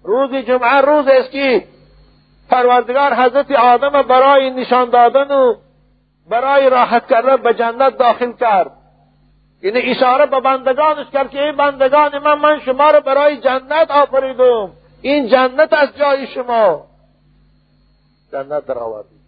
[0.04, 1.64] روز جمعه روز است که
[2.50, 5.56] پروردگار حضرت آدم برای نشان دادن و
[6.30, 8.72] برای راحت کردن به جنت داخل کرد.
[9.62, 14.72] یعنی اشاره به بندگانش کرد که این بندگان من من شما را برای جنت آفریدم.
[15.02, 16.86] این جنت از جای شما.
[18.32, 19.19] جنت در آوردید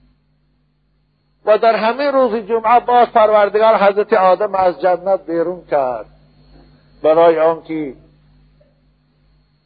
[1.46, 6.06] و در همه روز جمعه باز پروردگار حضرت آدم از جنت بیرون کرد.
[7.04, 7.94] برای آنکه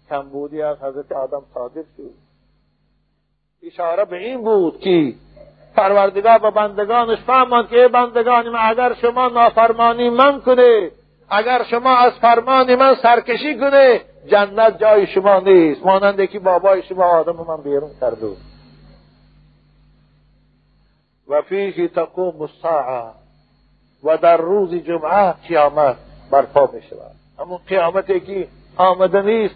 [0.10, 2.26] کمبودی از حضرت آدم صادر شد.
[3.68, 5.14] اشاره به این بود که
[5.76, 10.92] پروردگار به بندگانش فهماند که ای بندگان من اگر شما نافرمانی من کنه
[11.30, 15.86] اگر شما از فرمان من سرکشی کنه جنت جای شما نیست.
[15.86, 18.28] مانند که بابای شما آدم من بیرون کرده
[21.28, 23.12] و فیه تقوم الساعه
[24.04, 25.98] و در روز جمعه قیامت
[26.32, 29.56] برپا می شود همون قیامتی که آمده نیست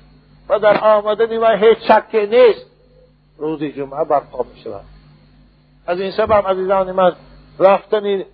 [0.49, 2.65] و در آمدنی و هیچ شکی نیست
[3.37, 4.85] روز جمعه برپا می شود
[5.87, 7.15] از این سبب عزیزان من
[7.59, 8.25] رفتنی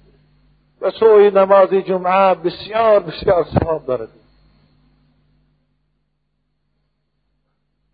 [0.82, 4.10] و سوی نماز جمعه بسیار بسیار ثواب دارد.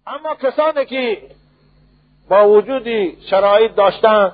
[0.07, 1.21] اما کسانی که
[2.29, 4.31] با وجودی شرایط داشتن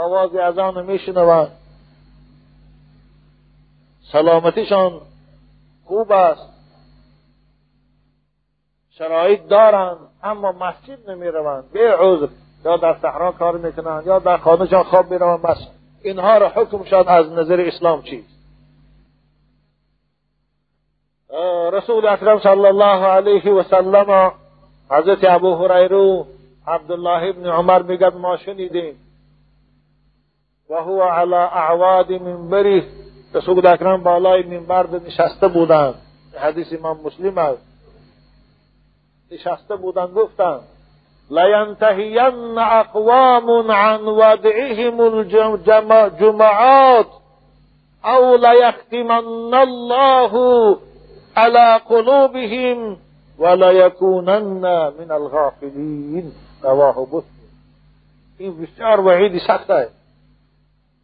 [0.00, 1.52] آواز اذان میشنوند.
[4.12, 5.00] سلامتیشان
[5.84, 6.48] خوب است.
[8.90, 12.28] شرایط دارند اما مسجد نمی روند به عذر.
[12.64, 15.42] یا در صحرا کار می‌کنند یا در خانهشان خواب می‌روند.
[15.42, 15.58] بس.
[16.02, 18.40] اینها را حکمشان از نظر اسلام چیست؟
[21.72, 24.32] رسول اکرم صلی الله علیه و سلم
[24.90, 26.24] حضرت ابو هریره
[26.66, 29.09] عبدالله ابن عمر میگد ما شنیدیم.
[30.70, 32.86] و هو علی أعواد منبری
[33.34, 35.94] رسول اکرم بالای منبر نشسته بودند.
[36.38, 37.62] حدیث امام مسلم است.
[39.32, 40.60] نشسته بودند گفتند
[41.30, 45.00] لینتهین اقوام عن ودعهم
[45.92, 47.06] الجمعات
[48.04, 50.76] أو لیختمن الله
[51.36, 52.96] على قلوبهم
[53.38, 56.32] وليكونن من الغافلین.
[56.62, 57.22] رواه مسلم.
[58.38, 59.99] این بسیار وعید سخت است.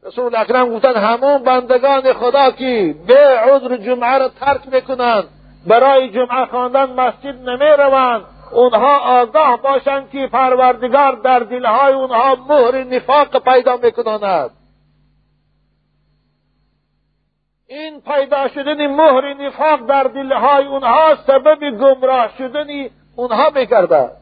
[0.07, 5.25] رسول اکرم گفتن همون بندگان خدا که به عذر جمعه را ترک می‌کنند
[5.67, 12.85] برای جمعه خواندن مسجد نمی روند اونها آگاه باشند که پروردگار در دلهای اونها مهر
[12.85, 14.51] نفاق پیدا میکناند.
[17.69, 22.67] این پیدا شدن مهر نفاق در دلهای اونها سبب گمراه شدن
[23.17, 24.13] اونها میگردد.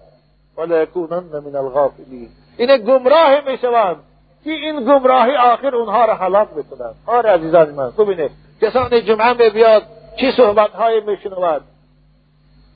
[0.56, 2.28] ولیکونن من الغافلین
[2.58, 3.96] این گمراه می‌شوند.
[4.44, 6.94] که این گمراهی آخر اونها را هلاک می‌کنند.
[7.06, 8.30] آره عزیزان من ببینید
[8.62, 9.82] کسانی جمعه می بیاد
[10.20, 11.62] چی صحبت های میشنود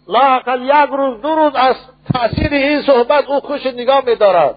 [0.09, 1.77] لاقل یک روز دو روز از
[2.15, 4.55] تاثیر این صحبت او خوش نگاه میدارد.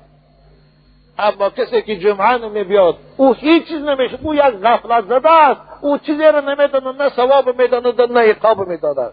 [1.19, 4.19] اما کسی که جمعه نمی بیاد او هیچ چیز نمیشه.
[4.23, 5.61] او یک غفلت زده است.
[5.81, 9.11] او چیزی را نمی‌داند نه ثواب می‌داند نه عقاب می‌داند.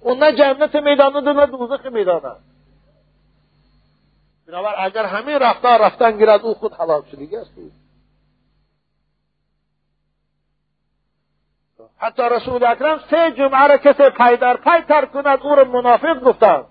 [0.00, 2.36] او نه جنت می‌داند نه دوزخ می‌داند.
[4.50, 7.52] بنابر اگر همین رفتار رفتن گیرد او خود حلال شدگی است.
[11.98, 16.20] حتی رسول اکرم سه جمعه را کسی پای در پای ترک کند او را منافق
[16.20, 16.64] گفتند.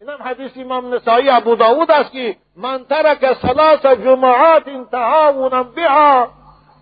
[0.00, 6.28] این هم حدیث امام نسایی ابو داود است که من ترک ثلاث جمعات تهاونا بها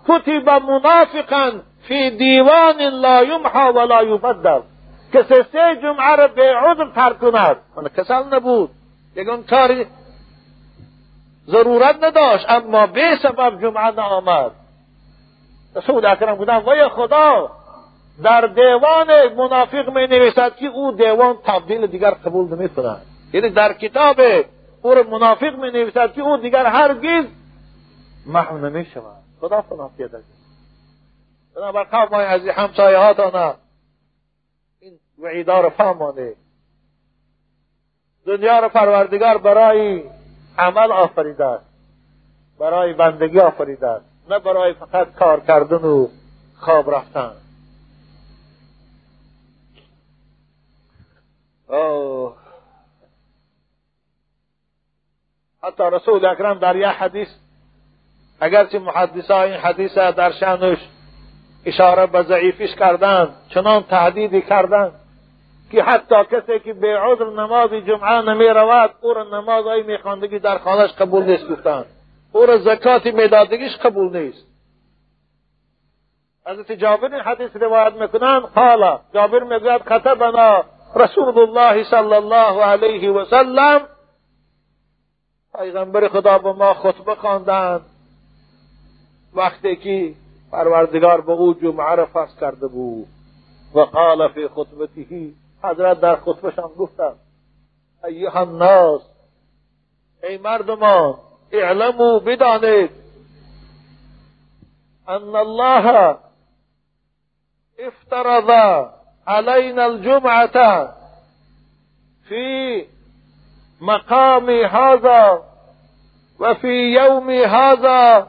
[0.08, 1.52] کتب منافقا
[1.88, 4.60] فی دیوان لا یمحا ولا یبدل.
[5.14, 7.56] کسی سه جمعه را به عذر ترک کند.
[7.96, 8.70] کسل نبود.
[9.16, 9.86] یکان کاری
[11.46, 14.52] ضرورت نداشت اما به سبب جمعه نآمد.
[15.76, 17.50] رسول اکرم بودن وای خدا
[18.22, 23.72] در دیوان منافق می نویسد که او دیوان تبدیل دیگر قبول نمی کند یعنی در
[23.72, 24.20] کتاب
[24.82, 27.24] او منافق می نویسد که او دیگر هرگز
[28.26, 30.22] محو نمی شود خدا فنافیت از
[31.56, 33.54] بنابر قوم از همسایه هاتانه
[34.80, 36.32] این وعیدا رو فهمانه
[38.26, 40.02] دنیا رو پروردگار برای
[40.58, 41.64] عمل آفریده است.
[42.58, 44.04] برای بندگی آفریده است.
[44.30, 46.08] نه برای فقط کار کردن و
[46.56, 47.32] خواب رفتن.
[51.68, 52.36] اوه.
[55.62, 57.28] حتی رسول اکرم در یک حدیث
[58.40, 60.78] اگرچه محدثا این حدیث در شانش
[61.64, 64.92] اشاره به ضعیفیش کردند چنان تهدیدی کردند.
[65.72, 70.38] که حتی کسی که به عذر نماز جمعه نمی رود او را نماز های میخواندگی
[70.38, 71.86] در خانهش قبول نیست گفتند.
[72.32, 74.46] او را زکات میدادگیش قبول نیست.
[76.46, 80.64] حضرت جابر حدیث روایت می‌کنند قال جابر می‌گوید خطبنا
[80.96, 83.80] رسول الله صلی الله علیه و سلم.
[85.58, 87.80] پیغمبر خدا به ما خطبه خواندند.
[89.34, 90.14] وقتی که
[90.52, 93.06] پروردگار به او جمعه را فرض کرده بود.
[93.74, 95.32] و قال فی خطبته
[95.62, 97.16] حضرت در خطبشان گفتند
[98.04, 99.02] ایها الناس
[100.22, 101.14] ای مردمان
[101.52, 102.90] اعلموا بدانید
[105.08, 106.16] ان الله
[107.78, 108.50] افترض
[109.26, 110.88] علينا الجمعة
[112.28, 112.86] في
[113.80, 115.42] مقام هذا
[116.40, 118.28] وفي يوم هذا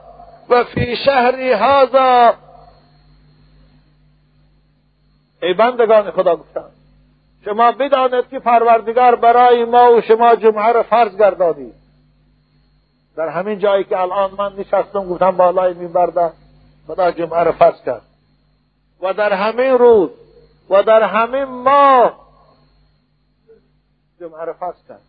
[0.50, 2.38] وفي شهر هذا.
[5.44, 6.83] ای بندگان خدا گفتند
[7.46, 11.74] شما بدانید که پروردگار برای ما و شما جمعه را فرض گردانید.
[13.16, 16.32] در همین جایی که الان من نشستم گفتم بالای منبر
[16.88, 18.02] خدا جمعه را فرض کرد.
[19.02, 20.10] و در همین روز
[20.70, 22.20] و در همین ماه
[24.20, 25.02] جمعه را فرض کرد.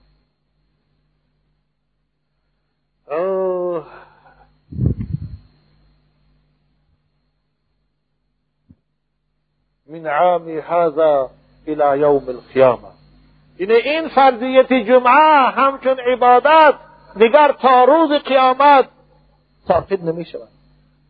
[9.86, 11.30] من عام هذا
[11.68, 12.88] الى یوم القیامه.
[13.58, 16.74] این این فرضیت جمعه همچون عبادت
[17.16, 18.88] دیگر تا روز قیامت
[19.68, 20.48] ساقط نمی شود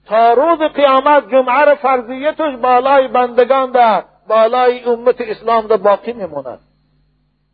[0.07, 6.61] تا روز قیامت جمعه را فرضیتش بالای بندگان ده بالای امت اسلام ده باقی میموند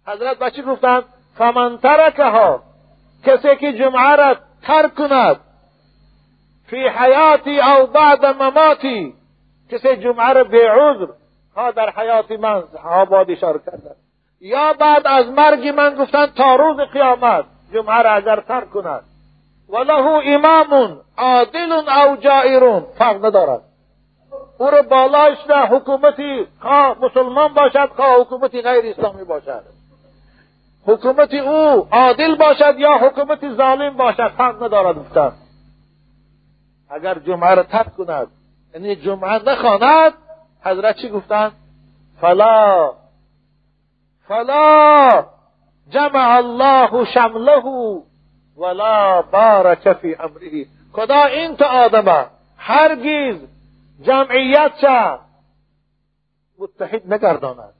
[0.06, 1.04] حضرت بچی گفتند
[1.38, 1.78] فمن
[2.18, 2.62] ها
[3.26, 5.40] کسی که جمعه را ترک کند
[6.66, 9.14] فی حیاتی او بعد مماتی
[9.70, 11.06] کسی جمعه را به عذر
[11.76, 13.94] در حیات من آباد اشاره کردن.
[14.40, 19.02] یا بعد از مرگ من گفتن تا روز قیامت جمعه را اگر ترک کند
[19.68, 22.86] وله امام عادل او جائرون.
[22.98, 23.60] فرق ندارد.
[24.58, 29.62] او را بالایش نه حکومتی خواه مسلمان باشد خواه حکومتی غیر اسلامی باشد.
[30.86, 35.32] حکومت او عادل باشد یا حکومت ظالم باشد فرق ندارد گفتن.
[36.90, 38.26] اگر جمعه را ترک کند
[38.74, 40.12] یعنی جمعه نخواند
[40.64, 41.52] حضرت چی گفتند
[42.20, 42.92] فلا
[44.28, 45.26] فلا
[45.90, 47.62] جمع الله شمله
[48.56, 50.66] ولا بارک فی امره.
[50.92, 53.36] خدا این تا آدمه هرگیز
[54.02, 55.18] جمعیت چه؟
[56.58, 57.74] متحد نگرداند.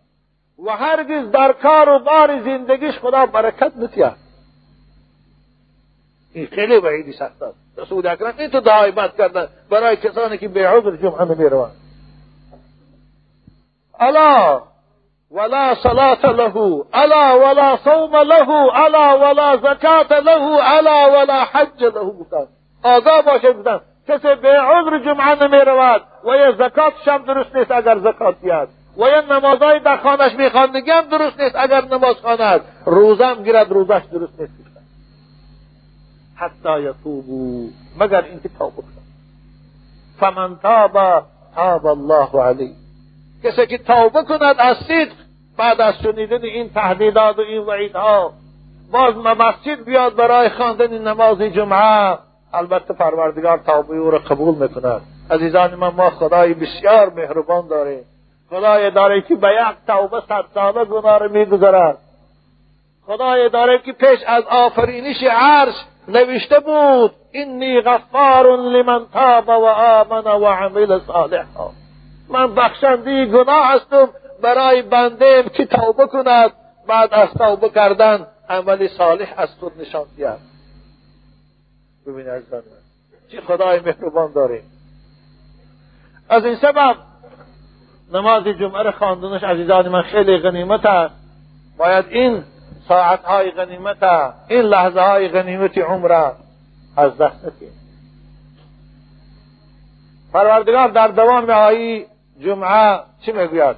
[0.66, 4.12] و هرگز در کار و بار زندگیش خدا برکت نتیه.
[6.34, 7.58] این خیلی وعیدی سخت است.
[7.78, 9.48] رسول اکرم این تو دعایبت کردن.
[9.70, 11.79] برای کسانی که به عذر جمعه نمی‌روند.
[14.02, 14.60] ألا
[15.30, 22.04] ولا صلاة له ألا ولا صوم له ألا ولا زکات له ألا ولا حج له.
[22.20, 22.46] گفتن
[22.84, 26.02] آگاه باشه گفتن کسی به عذر جمعه نمی رود.
[26.24, 30.90] و یه زکات هم درست نیست اگر زکات بیاد و یه نمازهای در خانش میخواندگی
[30.90, 34.60] هم درست نیست اگر نماز خواند روزم گیرد روزش درست نیست.
[36.36, 37.68] حتی یتوبو
[38.00, 38.82] مگر اینکه توبه
[40.20, 41.22] فمن تاب
[41.54, 42.79] تاب الله علیه.
[43.44, 45.12] کسی که توبه کند از صدق
[45.56, 48.32] بعد از شنیدن این تهدیدات و این وعیدها
[48.92, 52.18] باز مسجد بیاد برای خواندن نماز جمعه.
[52.52, 55.00] البته پروردگار توبه او را قبول می‌کند.
[55.30, 58.04] عزیزان من ما خدای بسیار مهربان داریم.
[58.50, 61.98] خدای داره که به یک توبه صد ساله گناه را میگذرد.
[63.06, 65.74] خدای داره که پیش از آفرینش عرش
[66.08, 71.79] نوشته بود اینی غفار لمن تاب و آمن و عمل صالحا.
[72.30, 74.08] من بخشنده گناه هستم
[74.42, 76.52] برای بنده که توبه کند؟
[76.88, 80.38] بعد از توبه کردن عمل صالح از خود نشان دهد
[82.06, 82.42] ببین از
[83.30, 84.62] چی خدای مهربان داره
[86.28, 86.96] از این سبب
[88.12, 91.14] نماز جمعه را خواندنش عزیزان من خیلی غنیمت است.
[91.78, 92.44] باید این
[92.88, 94.02] ساعت های غنیمت
[94.48, 96.12] این لحظه های غنیمت عمر
[96.96, 97.72] از دست ندهیم
[100.32, 102.06] پروردگار در دوام آیی
[102.40, 103.76] جمعه چی می‌گوید؟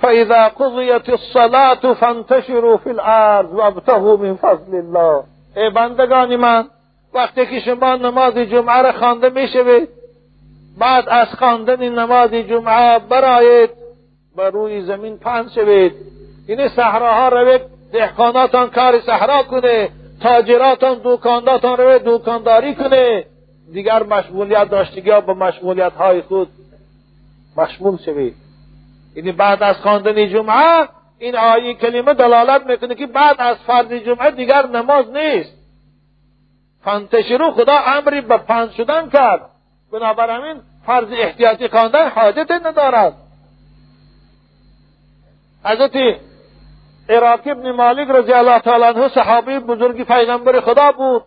[0.00, 5.24] فاذا قضیت الصلاة فانتشروا فی الارض وابتغوا من فضل الله
[5.56, 6.64] ای بندگان من
[7.14, 9.88] وقتی که شما نماز جمعه را خوانده می‌شوید
[10.78, 13.70] بعد از خواندن نماز جمعه برایید
[14.36, 15.92] بر روی زمین پهن شوید.
[16.48, 17.60] این صحراها روید
[17.92, 19.88] دهقاناتان کار صحرا کنه
[20.22, 23.24] تاجراتان دوکانداتان روید دوکانداری کنه.
[23.72, 26.48] دیگر مشغولیت داشتگی ها به مشغولیت های خود
[27.56, 28.34] مشمول شوید
[29.14, 30.88] یعنی بعد از خواندن جمعه
[31.18, 35.56] این آیه کلمه دلالت می‌کنه که بعد از فرض جمعه دیگر نماز نیست.
[36.84, 39.40] فانتشرو خدا امری به پنج شدن کرد.
[39.92, 43.14] بنابر همین فرض احتیاطی خواندن حاجت ندارد.
[45.64, 45.96] حضرت
[47.08, 51.24] عراق ابن مالک رضی الله تعالی عنه صحابی بزرگی پیغمبر خدا بود.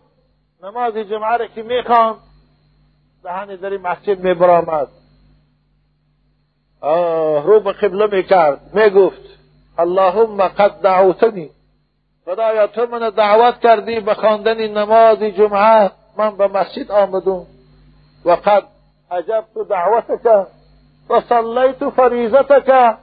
[0.63, 2.15] نماز جمعه را که می‌خواند
[3.23, 4.87] دهن در مسجد میبرآمد
[7.45, 9.21] رو به قبله می‌کرد می‌گفت
[9.77, 11.49] اللهم قد دعوتنی.
[12.25, 17.45] خدایا تو من دعوت کردی به خواندن نماز جمعه من به مسجد آمدم.
[18.25, 18.63] و قد
[19.11, 20.47] اجبت دعوتك
[21.09, 22.97] و صلیت فریضتك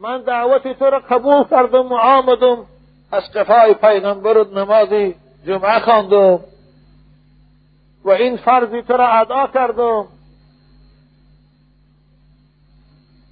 [0.00, 2.66] من دعوت تو را قبول کردم و آمدم.
[3.12, 4.88] از قفای پیغمبرت نماز
[5.46, 6.40] جمعه خواندم.
[8.04, 10.06] و این فرضی تو را ادا کردم.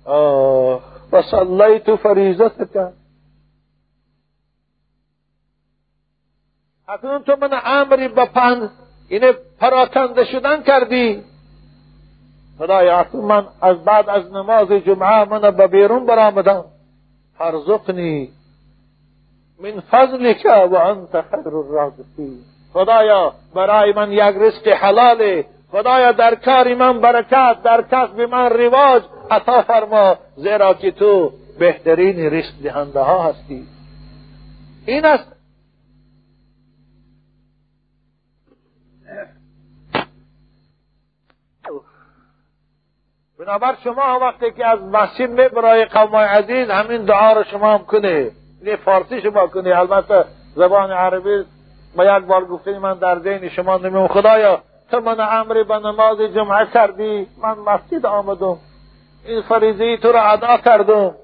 [0.06, 2.92] و صلیت فریضتك
[6.88, 8.70] اکنون تو من امری به پند
[9.08, 11.24] اینه پراکنده شدن کردی.
[12.58, 16.64] خدایا اکنون من از بعد از نماز جمعه من به بیرون برآمدم.
[17.38, 18.32] فرزقنی
[19.60, 22.38] من فضلك و انت خیر الرازقین.
[22.72, 25.46] خدایا برای من یک رزق حلاله.
[25.76, 32.34] خدایا در کار من برکت در کسب من رواج عطا فرما زیرا که تو بهترین
[32.34, 33.66] رزق دهنده ها هستی.
[34.86, 35.32] این است
[43.38, 47.84] بنابر شما وقتی که از مسجد می برای قوم عزیز همین دعا رو شما هم
[47.84, 48.30] کنه
[48.62, 50.24] این فارسی شما کنه البته
[50.54, 51.44] زبان عربی
[51.96, 54.06] با یک بار گفته من در ذهن شما نمیم.
[54.06, 58.56] خدایا تو من امری به نماز جمعه کردی من مسجد آمدم.
[59.26, 61.14] این فریضه تو را ادا کردم.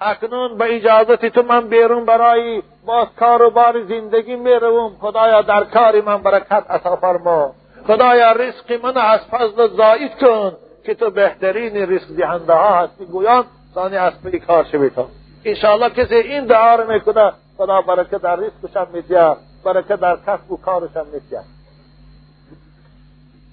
[0.00, 4.96] اکنون به اجازت تو من بیرون برای باز کار و بار زندگی می‌روم.
[5.00, 7.54] خدایا در کاری من برکت عطا فرما.
[7.86, 10.52] خدایا رزق من از فضل زاید کن
[10.86, 13.04] که تو بهترین رزق دهنده ها هستی.
[13.04, 15.06] گویان ثانی از پی کار شوی تو.
[15.44, 20.56] انشاءالله کسی این دعا رو می‌کنه خدا برکت در رزقشم می‌دید برکت در کسب و
[20.56, 21.53] کارشم می‌دید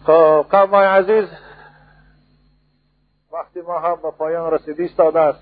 [0.05, 1.25] خب قوم عزیز
[3.33, 5.39] وقتی ما هم به پایان رسیدی استاده است.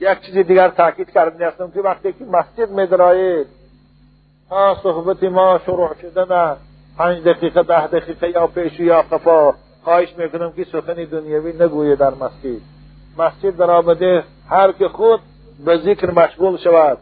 [0.00, 3.46] یک چیزی دیگر تاکید کرده هستم که وقتی که مسجد میدرایید
[4.48, 6.56] تا صحبت ما شروع شدن
[6.98, 9.54] پنج دقیقه ده دقیقه یا پیش یا خفا
[9.84, 12.60] خواهش می‌کنم که سخن دنیوی نگویه در مسجد.
[13.18, 15.20] مسجد در آمده هر که خود
[15.64, 16.98] به ذکر مشغول شود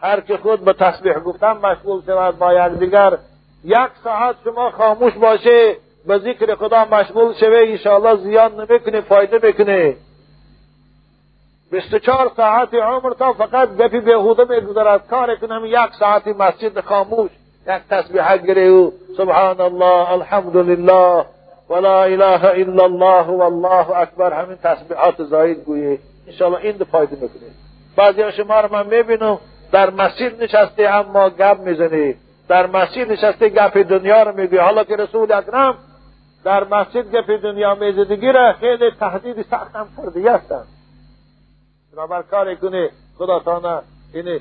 [0.00, 3.18] هر که خود به تسبیح گفتن مشغول شود با یکدیگر
[3.64, 5.76] یک ساعت شما خاموش باشه.
[6.06, 9.38] به ذکر خدا مشغول شوه انشاءالله زیان نمی‌کنه فایده
[11.70, 17.30] بیست چهار ساعت عمر تا فقط گپی بیهوده میگذرد کار کنم یک ساعت مسجد خاموش
[17.66, 21.24] یک تسبیح گره و سبحان الله الحمد لله
[21.70, 27.50] ولا اله الا الله والله اکبر همین تسبیحات زاید گویه انشاءالله این فایده می‌کنه
[27.96, 29.38] بعضی شما رو من می‌بینم
[29.72, 32.14] در مسجد نشسته اما گپ می‌زنه
[32.48, 35.74] در مسجد نشسته گپ دنیا رو میگوی حالا که رسول اکرم
[36.44, 40.64] در مسجد گپ دنیا میزدگی را خیلی تهدید سخت هم کرده هستن
[41.92, 43.82] بنابر کار کنه خدا تانه
[44.14, 44.40] این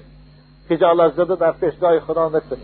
[0.69, 2.57] خجالت زده در پیشگاه خدا نکنه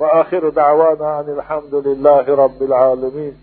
[0.00, 3.34] و آخر دعوانا ان الحمد لله رب العالمین.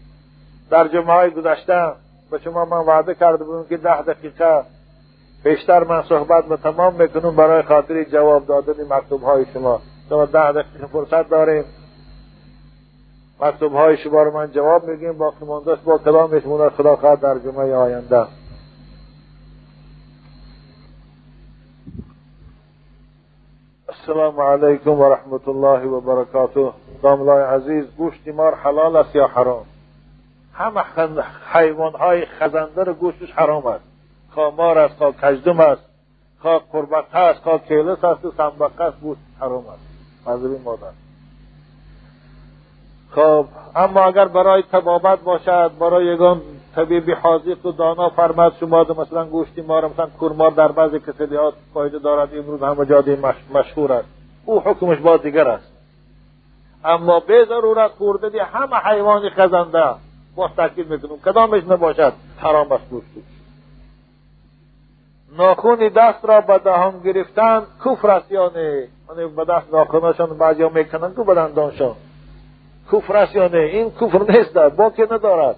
[0.69, 1.91] در جمعه گذشته
[2.31, 4.63] به شما من وعده کرده بودم که ده دقیقه
[5.43, 9.81] بیشتر من صحبت به تمام می‌کنم برای خاطر جواب دادن مکتوب های شما.
[10.09, 11.63] شما ده دقیقه فرصت داریم.
[13.39, 17.75] مکتوب های شما رو من جواب میگیم با ماندست با کلام شما خواهد در جمعه
[17.75, 18.27] آینده.
[23.89, 26.71] السلام علیکم و رحمت الله و برکاته.
[27.03, 29.65] داملای عزیز گوشت مار حلال است یا حرام؟
[30.53, 30.83] همه
[31.53, 33.83] حیوان های خزنده رو گوشتش حرام است.
[34.31, 35.81] خواه مار است خواه کجدم است
[36.41, 39.86] خواه قربت است خواه کیلس است و سنبقه است گوشت حرام است.
[40.27, 40.91] مذهبی مادر.
[43.11, 46.41] خب اما اگر برای تبابت باشد برای یگان
[46.75, 51.99] طبیبی حاضق و دانا فرمد شما مثلا گوشتی مار مثلا کورمار در بعضی کسلیات فایده
[51.99, 53.19] دارد امروز همه جاده
[53.53, 54.07] مشهور است.
[54.45, 55.71] او حکمش با دیگر است.
[56.85, 59.95] اما به ضرورت خوردن همه حیوان خزنده
[60.35, 63.36] با تاکید می‌کنم کدامش نباشد؟ حرام است گوشتش
[65.37, 70.63] ناخون دست را به دهان گرفتن کفر است یا نه؟ یعنی به دست ناخوناشان بعضی
[70.63, 71.95] می‌کنن که دندانشان
[72.91, 75.55] کفر است یا نه؟ این کفر نیست با که ندارد.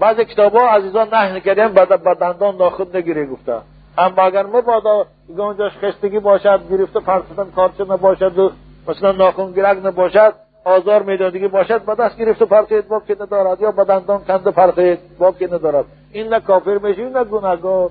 [0.00, 1.68] بعضی کتاب ها عزیزان نه کردیم
[2.04, 3.54] به دندان ناخون نگیره گفته
[3.98, 5.06] اما اگر مبادا
[5.38, 8.50] اونجاش خستگی باشد گرفته فرسدن کارچه نباشد و
[8.88, 13.60] مثلا ناخون گرگ نباشد آزار میدادگی باشد به دست گرفته فرقید با که ندارد.
[13.60, 15.84] یا به دندان کنده فرقید با که ندارد.
[16.12, 17.90] این نه کافر میشه نه گناهگار.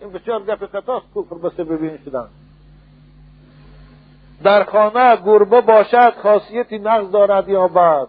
[0.00, 2.28] این بسیار گپ خطاست کفر به سبب شدن.
[4.44, 8.08] در خانه گربه باشد خاصیتی نقض دارد یا بعد.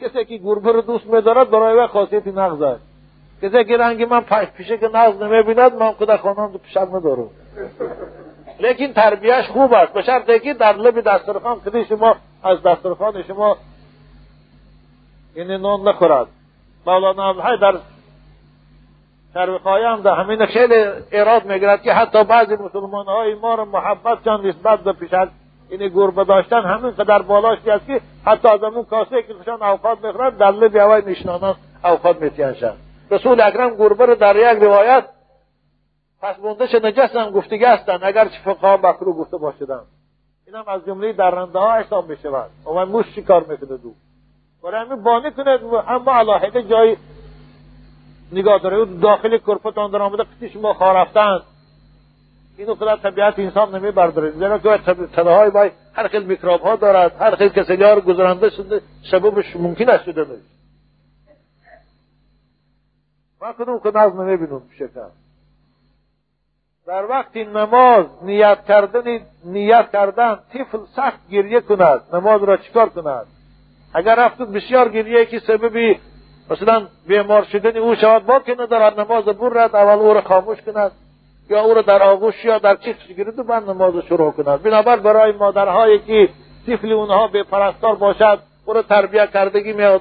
[0.00, 2.82] کسی که گربه رو دوست میدارد برای او خاصیتی نقض است.
[3.42, 4.20] کسی که رنگ من
[4.56, 7.30] پیشه که نقض نمی‌بیند من خود خانم رو پیشک ندارم.
[8.60, 9.92] لیکن تربیهش خوب است.
[9.92, 13.56] به شرطی که در لب دسترخوان کدی شما از دسترخوان شما
[15.34, 16.26] این نان نخورد.
[16.86, 17.78] مولانا در
[19.34, 24.24] شرق هم در همین خیلی ایراد می‌گیرد که حتی بعضی مسلمان های ما رو محبت
[24.24, 25.28] چند نسبت به پیشک
[25.70, 30.04] این گربه داشتن همین قدر بالاش است که حتی از همون کاسه که خشان اوقات
[30.04, 31.54] می‌خورد در لب هوای نشنانان
[31.84, 32.72] اوقات میتینشن
[33.10, 35.04] رسول اکرم گربه رو در یک روایت
[36.22, 39.80] پس بوندش نجس هم گفتگی هستن اگر چه فقها مکرو گفته باشدن.
[40.46, 42.50] این هم از جمله درنده ها حساب می‌شود.
[42.66, 43.92] و موش چی کار می‌کنه دو
[44.62, 45.58] برای همین بانی کنه
[45.88, 46.96] اما علاحده جای
[48.34, 51.40] نگاه داره داخل کرپتان در آمده قطی شما خواه رفتن.
[52.58, 54.78] اینو خدا طبیعت انسان نمی برداره زیرا که
[55.16, 58.80] تنه های بای هر خیل میکروب ها دارد هر خیل کسلی ها رو گذرانده شده
[59.10, 60.54] سببش ممکن است شده نیست
[63.42, 64.88] من کدوم که نظم نمی‌بینم شکر
[66.86, 72.02] در وقت نماز نیت کردن نیت کردن طفل سخت گریه کند.
[72.12, 73.26] نماز را چیکار کند؟
[73.94, 76.00] اگر رفت بسیار گریه که سببی
[76.50, 80.92] مثلا بیمار شدن او شود با که ندارد نماز برد اول او را خاموش کند.
[81.50, 84.62] یا او را در آغوش یا در چیخش گیرد و بعد نماز شروع کند.
[84.62, 86.28] بنابر برای مادرهایی که
[86.66, 90.00] طفل اونها به پرستار باشد او را تربیه کردگی میاد.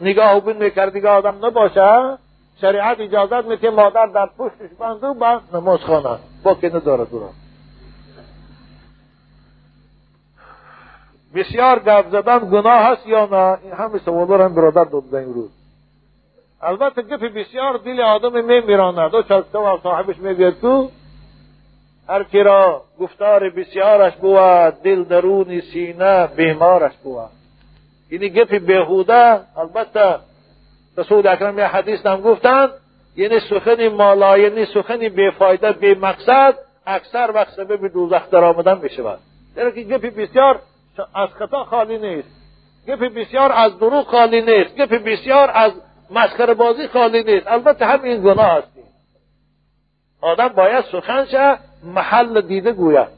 [0.00, 2.18] نگاه و بین میکردگی آدم نباشه
[2.60, 7.28] شریعت اجازت میده مادر در پشتش بنده و بعد نماز خانه با که او
[11.34, 15.50] بسیار گفت زدن گناه هست یا نه؟ این همه سوالا هم برادر دادن امروز
[16.62, 20.90] البته گفی بسیار دل آدم میمیراند و چلکتا و صاحبش می‌گوید تو.
[22.08, 27.30] هر کی را گفتار بسیارش بود دل درون سینه بیمارش بود.
[28.10, 30.16] یعنی گفی بهوده البته
[30.98, 32.70] رسول اکرم یه حدیث هم گفتند
[33.16, 36.54] یعنی سخن مالا یعنی سخن بیفایده بی مقصد
[36.86, 39.18] اکثر وقت سبب دوزخ در آمدن می‌شود.
[39.56, 40.60] یعنی که گفی بسیار
[41.14, 42.28] از خطا خالی نیست.
[42.88, 44.80] گفی بسیار از دروغ خالی نیست.
[44.80, 45.72] گفی بسیار از
[46.12, 47.46] مسخره بازی خالی نیست.
[47.46, 48.82] البته هم این گناه هستی
[50.20, 53.08] آدم باید سخنش محل دیده گوید.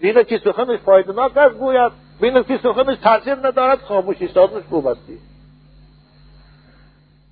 [0.00, 1.92] دیده که سخنش فایدناک است گوید.
[2.20, 5.18] بینه که سخنش تاثیر ندارد خاموش ایستادنش خوب هستی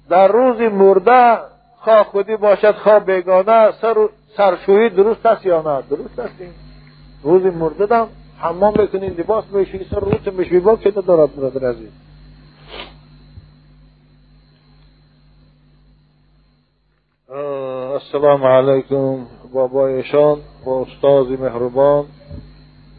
[0.09, 1.39] در روز مرده
[1.77, 6.35] خواه خودی باشد خواه بیگانه سر سرشویی درست است یا نه؟ درست است.
[6.41, 6.51] این
[7.23, 8.09] روز مرده دم
[8.39, 12.08] حمام بکنی لباس میشی سر روز میشی با که ندارد برادر عزیز.
[17.31, 22.05] السلام علیکم بابایشان با استاذ مهربان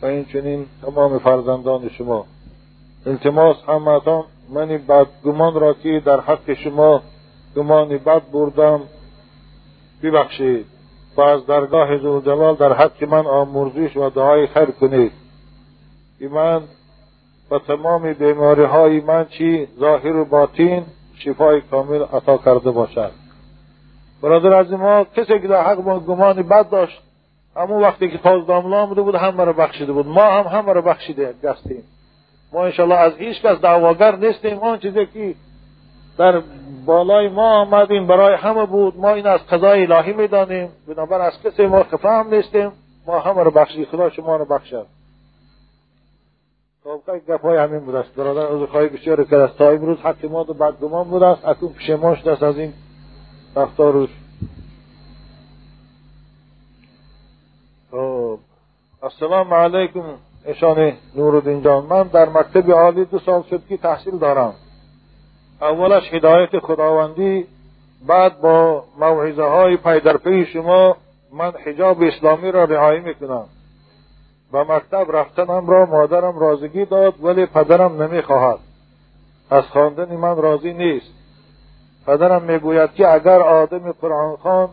[0.02, 2.26] و این چنین تمام فرزندان شما.
[3.06, 7.02] التماس همتان من بدگمان را که در حق شما
[7.56, 8.82] گمان بد بردم.
[10.04, 10.66] ببخشید.
[11.18, 15.12] و از درگاه زلجلال در حق من آمرزش و دعای خیر کنید.
[16.32, 16.62] من
[17.52, 20.84] و تمام بیماری های من چی ظاهر و باطین
[21.16, 23.29] شفای کامل عطا کرده باشد.
[24.22, 27.02] برادر از ما کسی که در حق ما گمانی بد داشت
[27.56, 30.08] اما وقتی که تاز داملا آمده بود همه را بخشیده بود.
[30.08, 31.84] ما هم همه را بخشیده گستیم
[32.54, 34.60] ما انشالله از هیچ کس دعواگر نیستیم.
[34.60, 35.36] آن چیزی که
[36.18, 36.42] در
[36.86, 38.98] بالای ما آمدیم برای همه بود.
[38.98, 40.70] ما این از قضای الهی می‌دانیم.
[40.88, 42.72] بنابر از کسی ما خفه هم نیستیم
[43.08, 44.86] ما همه را بخشید خدا شما را بخشد.
[46.84, 48.16] خب گپ های همین بود است.
[48.16, 49.56] برادر از خواهی بسیار کرد.
[49.56, 51.48] تا امروز حق ما دو بدگمان بود است.
[51.48, 52.74] اکنون پشیمان شده است از این
[53.56, 54.10] رفتارش
[57.92, 58.40] خب.
[59.04, 60.04] السلام علیکم
[60.46, 61.86] اشان نورالدین جان.
[61.86, 64.54] من در مکتب عالی دو سال شد که تحصیل دارم.
[65.62, 67.46] اولش هدایت خداوندی
[68.08, 70.98] بعد با موعظه های پی در پی شما
[71.34, 73.46] من حجاب اسلامی را رعایه می‌کنم.
[74.52, 78.60] به مکتب رفتنم را مادرم رازگی داد ولی پدرم نمی‌خواهد.
[79.50, 81.19] از خواندن من راضی نیست.
[82.06, 84.70] پدرم می‌گوید که اگر آدم قرآن خان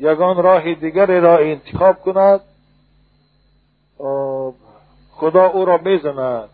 [0.00, 2.40] یگان راه دیگری را انتخاب کند
[5.12, 6.48] خدا او را می‌زند.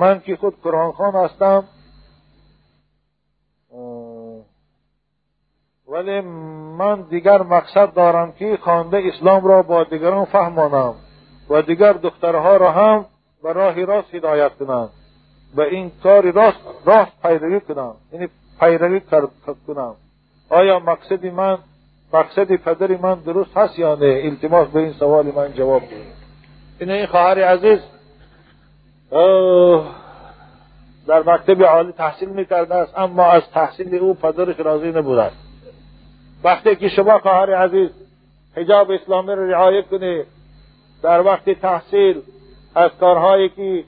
[0.00, 1.64] من که خود قرآن خان هستم.
[5.88, 6.20] ولی
[6.78, 10.94] من دیگر مقصد دارم که خوانده اسلام را با دیگران فهمانم
[11.50, 13.06] و دیگر دخترها را هم
[13.42, 14.90] به راه راست هدایت کنم.
[15.54, 17.94] و این کار راست راست پیروی کنم.
[18.12, 18.28] یعنی
[18.62, 19.00] پیروی
[19.66, 19.94] کنم.
[20.50, 21.58] آیا مقصد من
[22.12, 26.06] مقصد پدر من درست هست یا نه؟ التماس به این سوال من جواب ده
[26.78, 27.80] این این خواهر عزیز
[31.06, 35.36] در مکتب عالی تحصیل می‌کرده است اما از تحصیل او پدرش راضی نبوده است
[36.44, 37.90] وقتی که شما خواهر عزیز
[38.56, 40.26] حجاب اسلامی را رعایت کنید
[41.02, 42.22] در وقت تحصیل
[42.74, 43.84] از کارهایی که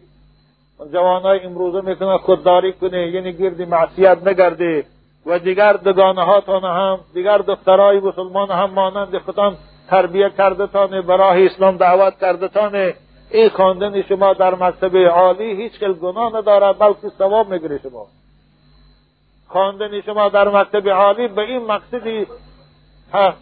[0.93, 4.85] جوانای امروزه می‌تونه خودداری کنه یعنی گرد معصیت نگرده
[5.27, 9.57] و دیگر دگانه هاتان هم دیگر دخترای مسلمان هم مانند خودان
[9.91, 12.95] تربیه کرده تانه برای اسلام دعوت کرده تانه.
[13.31, 18.07] این خواندن شما در مکتب عالی هیچ کل گناه ندارد بلکه ثواب می‌گیره شما.
[19.49, 22.27] خواندن شما در مکتب عالی به این مقصدی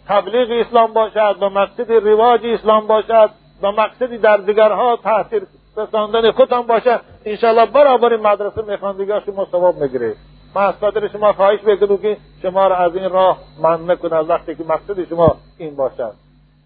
[0.08, 3.30] تبلیغ اسلام باشد به مقصد رواج اسلام باشد
[3.62, 5.42] به مقصدی در دیگرها تاثیر
[5.76, 10.14] رساندن خودتان باشد انشاءالله برابر مدرسه میخواندگی شما ثواب می‌گیره.
[10.54, 14.28] من از خاطر شما خواهش می‌کنم که شما را از این راه من نکنه از
[14.28, 16.12] وقتی که مقصد شما این باشد.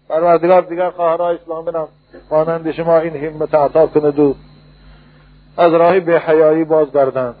[0.09, 1.87] پروردگار دیگر خواهرای اسلامی هم
[2.31, 4.35] مانند شما این همت عطا کند و
[5.57, 7.35] از راه به حیایی بازگردند.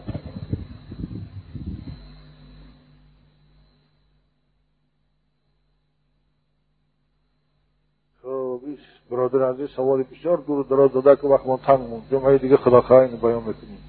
[9.11, 13.07] برادر عزیز سوال بسیار دور دراز داده که وقت ما تنگ مون جمعه دیگه خداخواهی
[13.07, 13.83] بیان می‌کنیم.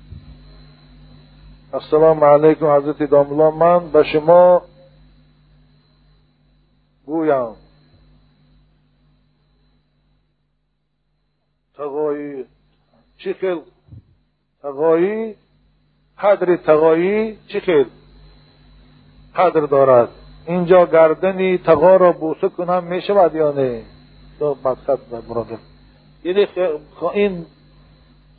[1.73, 3.51] السلام علیکم حضرت داملا.
[3.51, 4.63] من به شما
[7.07, 7.55] گویم.
[11.77, 12.45] تقایی
[13.19, 13.61] چی خیل؟
[14.63, 15.35] تقایی
[16.19, 17.87] قدر تقایی چی خیل؟
[19.37, 20.09] قدر دارد.
[20.47, 23.83] اینجا گردنی تقا را بوسه کنم می‌شود یا نه؟
[24.39, 25.47] دو مقصد مراد
[26.25, 26.47] یعنی
[27.15, 27.47] این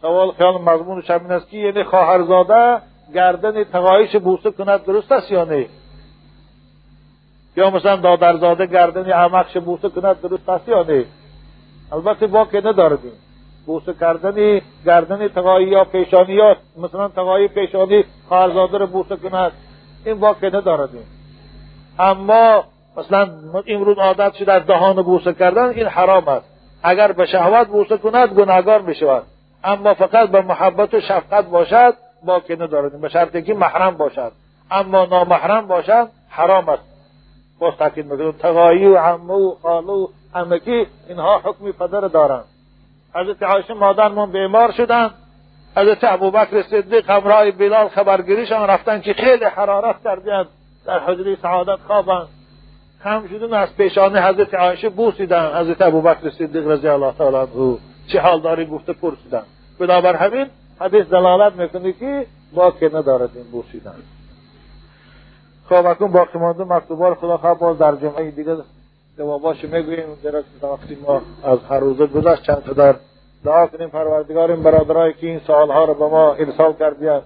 [0.02, 2.82] سوال خیال مضمونش همین است که یعنی خواهرزاده
[3.14, 5.66] گردن تقایش بوسه کند درست است یا نه
[7.56, 11.06] یا مثلا دادرزاده گردن عمقش بوسه کند درست است یا نه
[11.91, 13.12] البته با که نداردیم
[13.66, 19.52] بوسه کردن گردن تقایی یا پیشانی یا مثلا تقایی پیشانی خواهرزاده رو بوسه کند
[20.06, 21.06] این که نداردیم
[22.00, 22.64] اما
[22.97, 23.29] مثلا
[23.67, 26.45] امروز عادت شده از دهان بوسه کردن این حرام است.
[26.83, 29.23] اگر به شهوت بوسه کند گناهگار می‌شود.
[29.63, 31.93] اما فقط به محبت و شفقت باشد
[32.25, 33.01] با که ندارد.
[33.01, 34.31] به شرطی که محرم باشد.
[34.71, 36.83] اما نامحرم باشد حرام است.
[37.59, 38.31] باز تاکید می‌کنم.
[38.31, 40.07] تقایی و عمه و خاله و
[41.07, 42.45] اینها حکم پدر دارند.
[43.15, 45.13] حضرت عایشه مادرمون بیمار شدند.
[45.77, 50.47] حضرت ابوبکر صدیق همراه بلال خبرگیریشان رفتن که خیلی حرارت کردند.
[50.85, 52.27] در حجره سعادت خوابند.
[53.04, 55.62] شدن از پیشان حضرت عایشه بوسیدن.
[55.62, 57.78] حضرت ابوبکر صدیق رضی الله تعالی عنه
[58.08, 59.43] چه حال داری گفته پرسیدن.
[59.80, 60.45] بنابر همین
[60.80, 63.95] حدیث دلالت می‌کنه که با که ندارد این بوسیدن.
[65.70, 68.58] خب اکنون باقی مانده مکتوبار خدا خواه باز در جمعه دیگه
[69.18, 70.06] جواباش می‌گوییم.
[70.24, 72.95] درست وقتی ما از هر روزه گذشت چند قدر
[73.45, 77.22] دعا کنیم پروردگار این برادرایی که این سوالها را به ما ارسال کردیند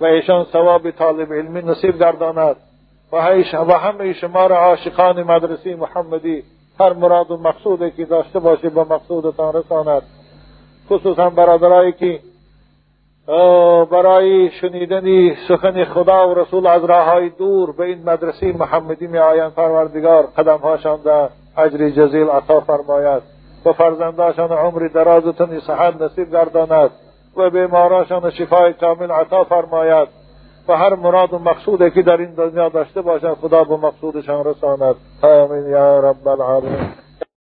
[0.00, 2.56] و ایشان ثواب طالب علمی نصیب گرداند.
[3.14, 6.42] و همه شما را عاشقان مدرسه محمدی
[6.80, 10.02] هر مراد و مقصودی که داشته باشه به مقصودتان رساند.
[10.90, 12.20] خصوصا برادرایی که
[13.90, 19.54] برای شنیدن سخن خدا و رسول از راه دور به این مدرسه محمدی می آیند
[19.54, 20.26] پروردگار.
[20.36, 23.22] قدمهاشان در اجر جزیل عطا فرماید.
[23.64, 26.90] و فرزنداشان عمر دراز و تنی صحت نصیب گرداند
[27.36, 30.23] و بیماراشان شفای کامل عطا فرماید.
[30.68, 34.96] و هر مراد و مقصودی که در این دنیا داشته باشد خدا به مقصودشان رساند
[35.22, 37.03] آمین یا رب العالمین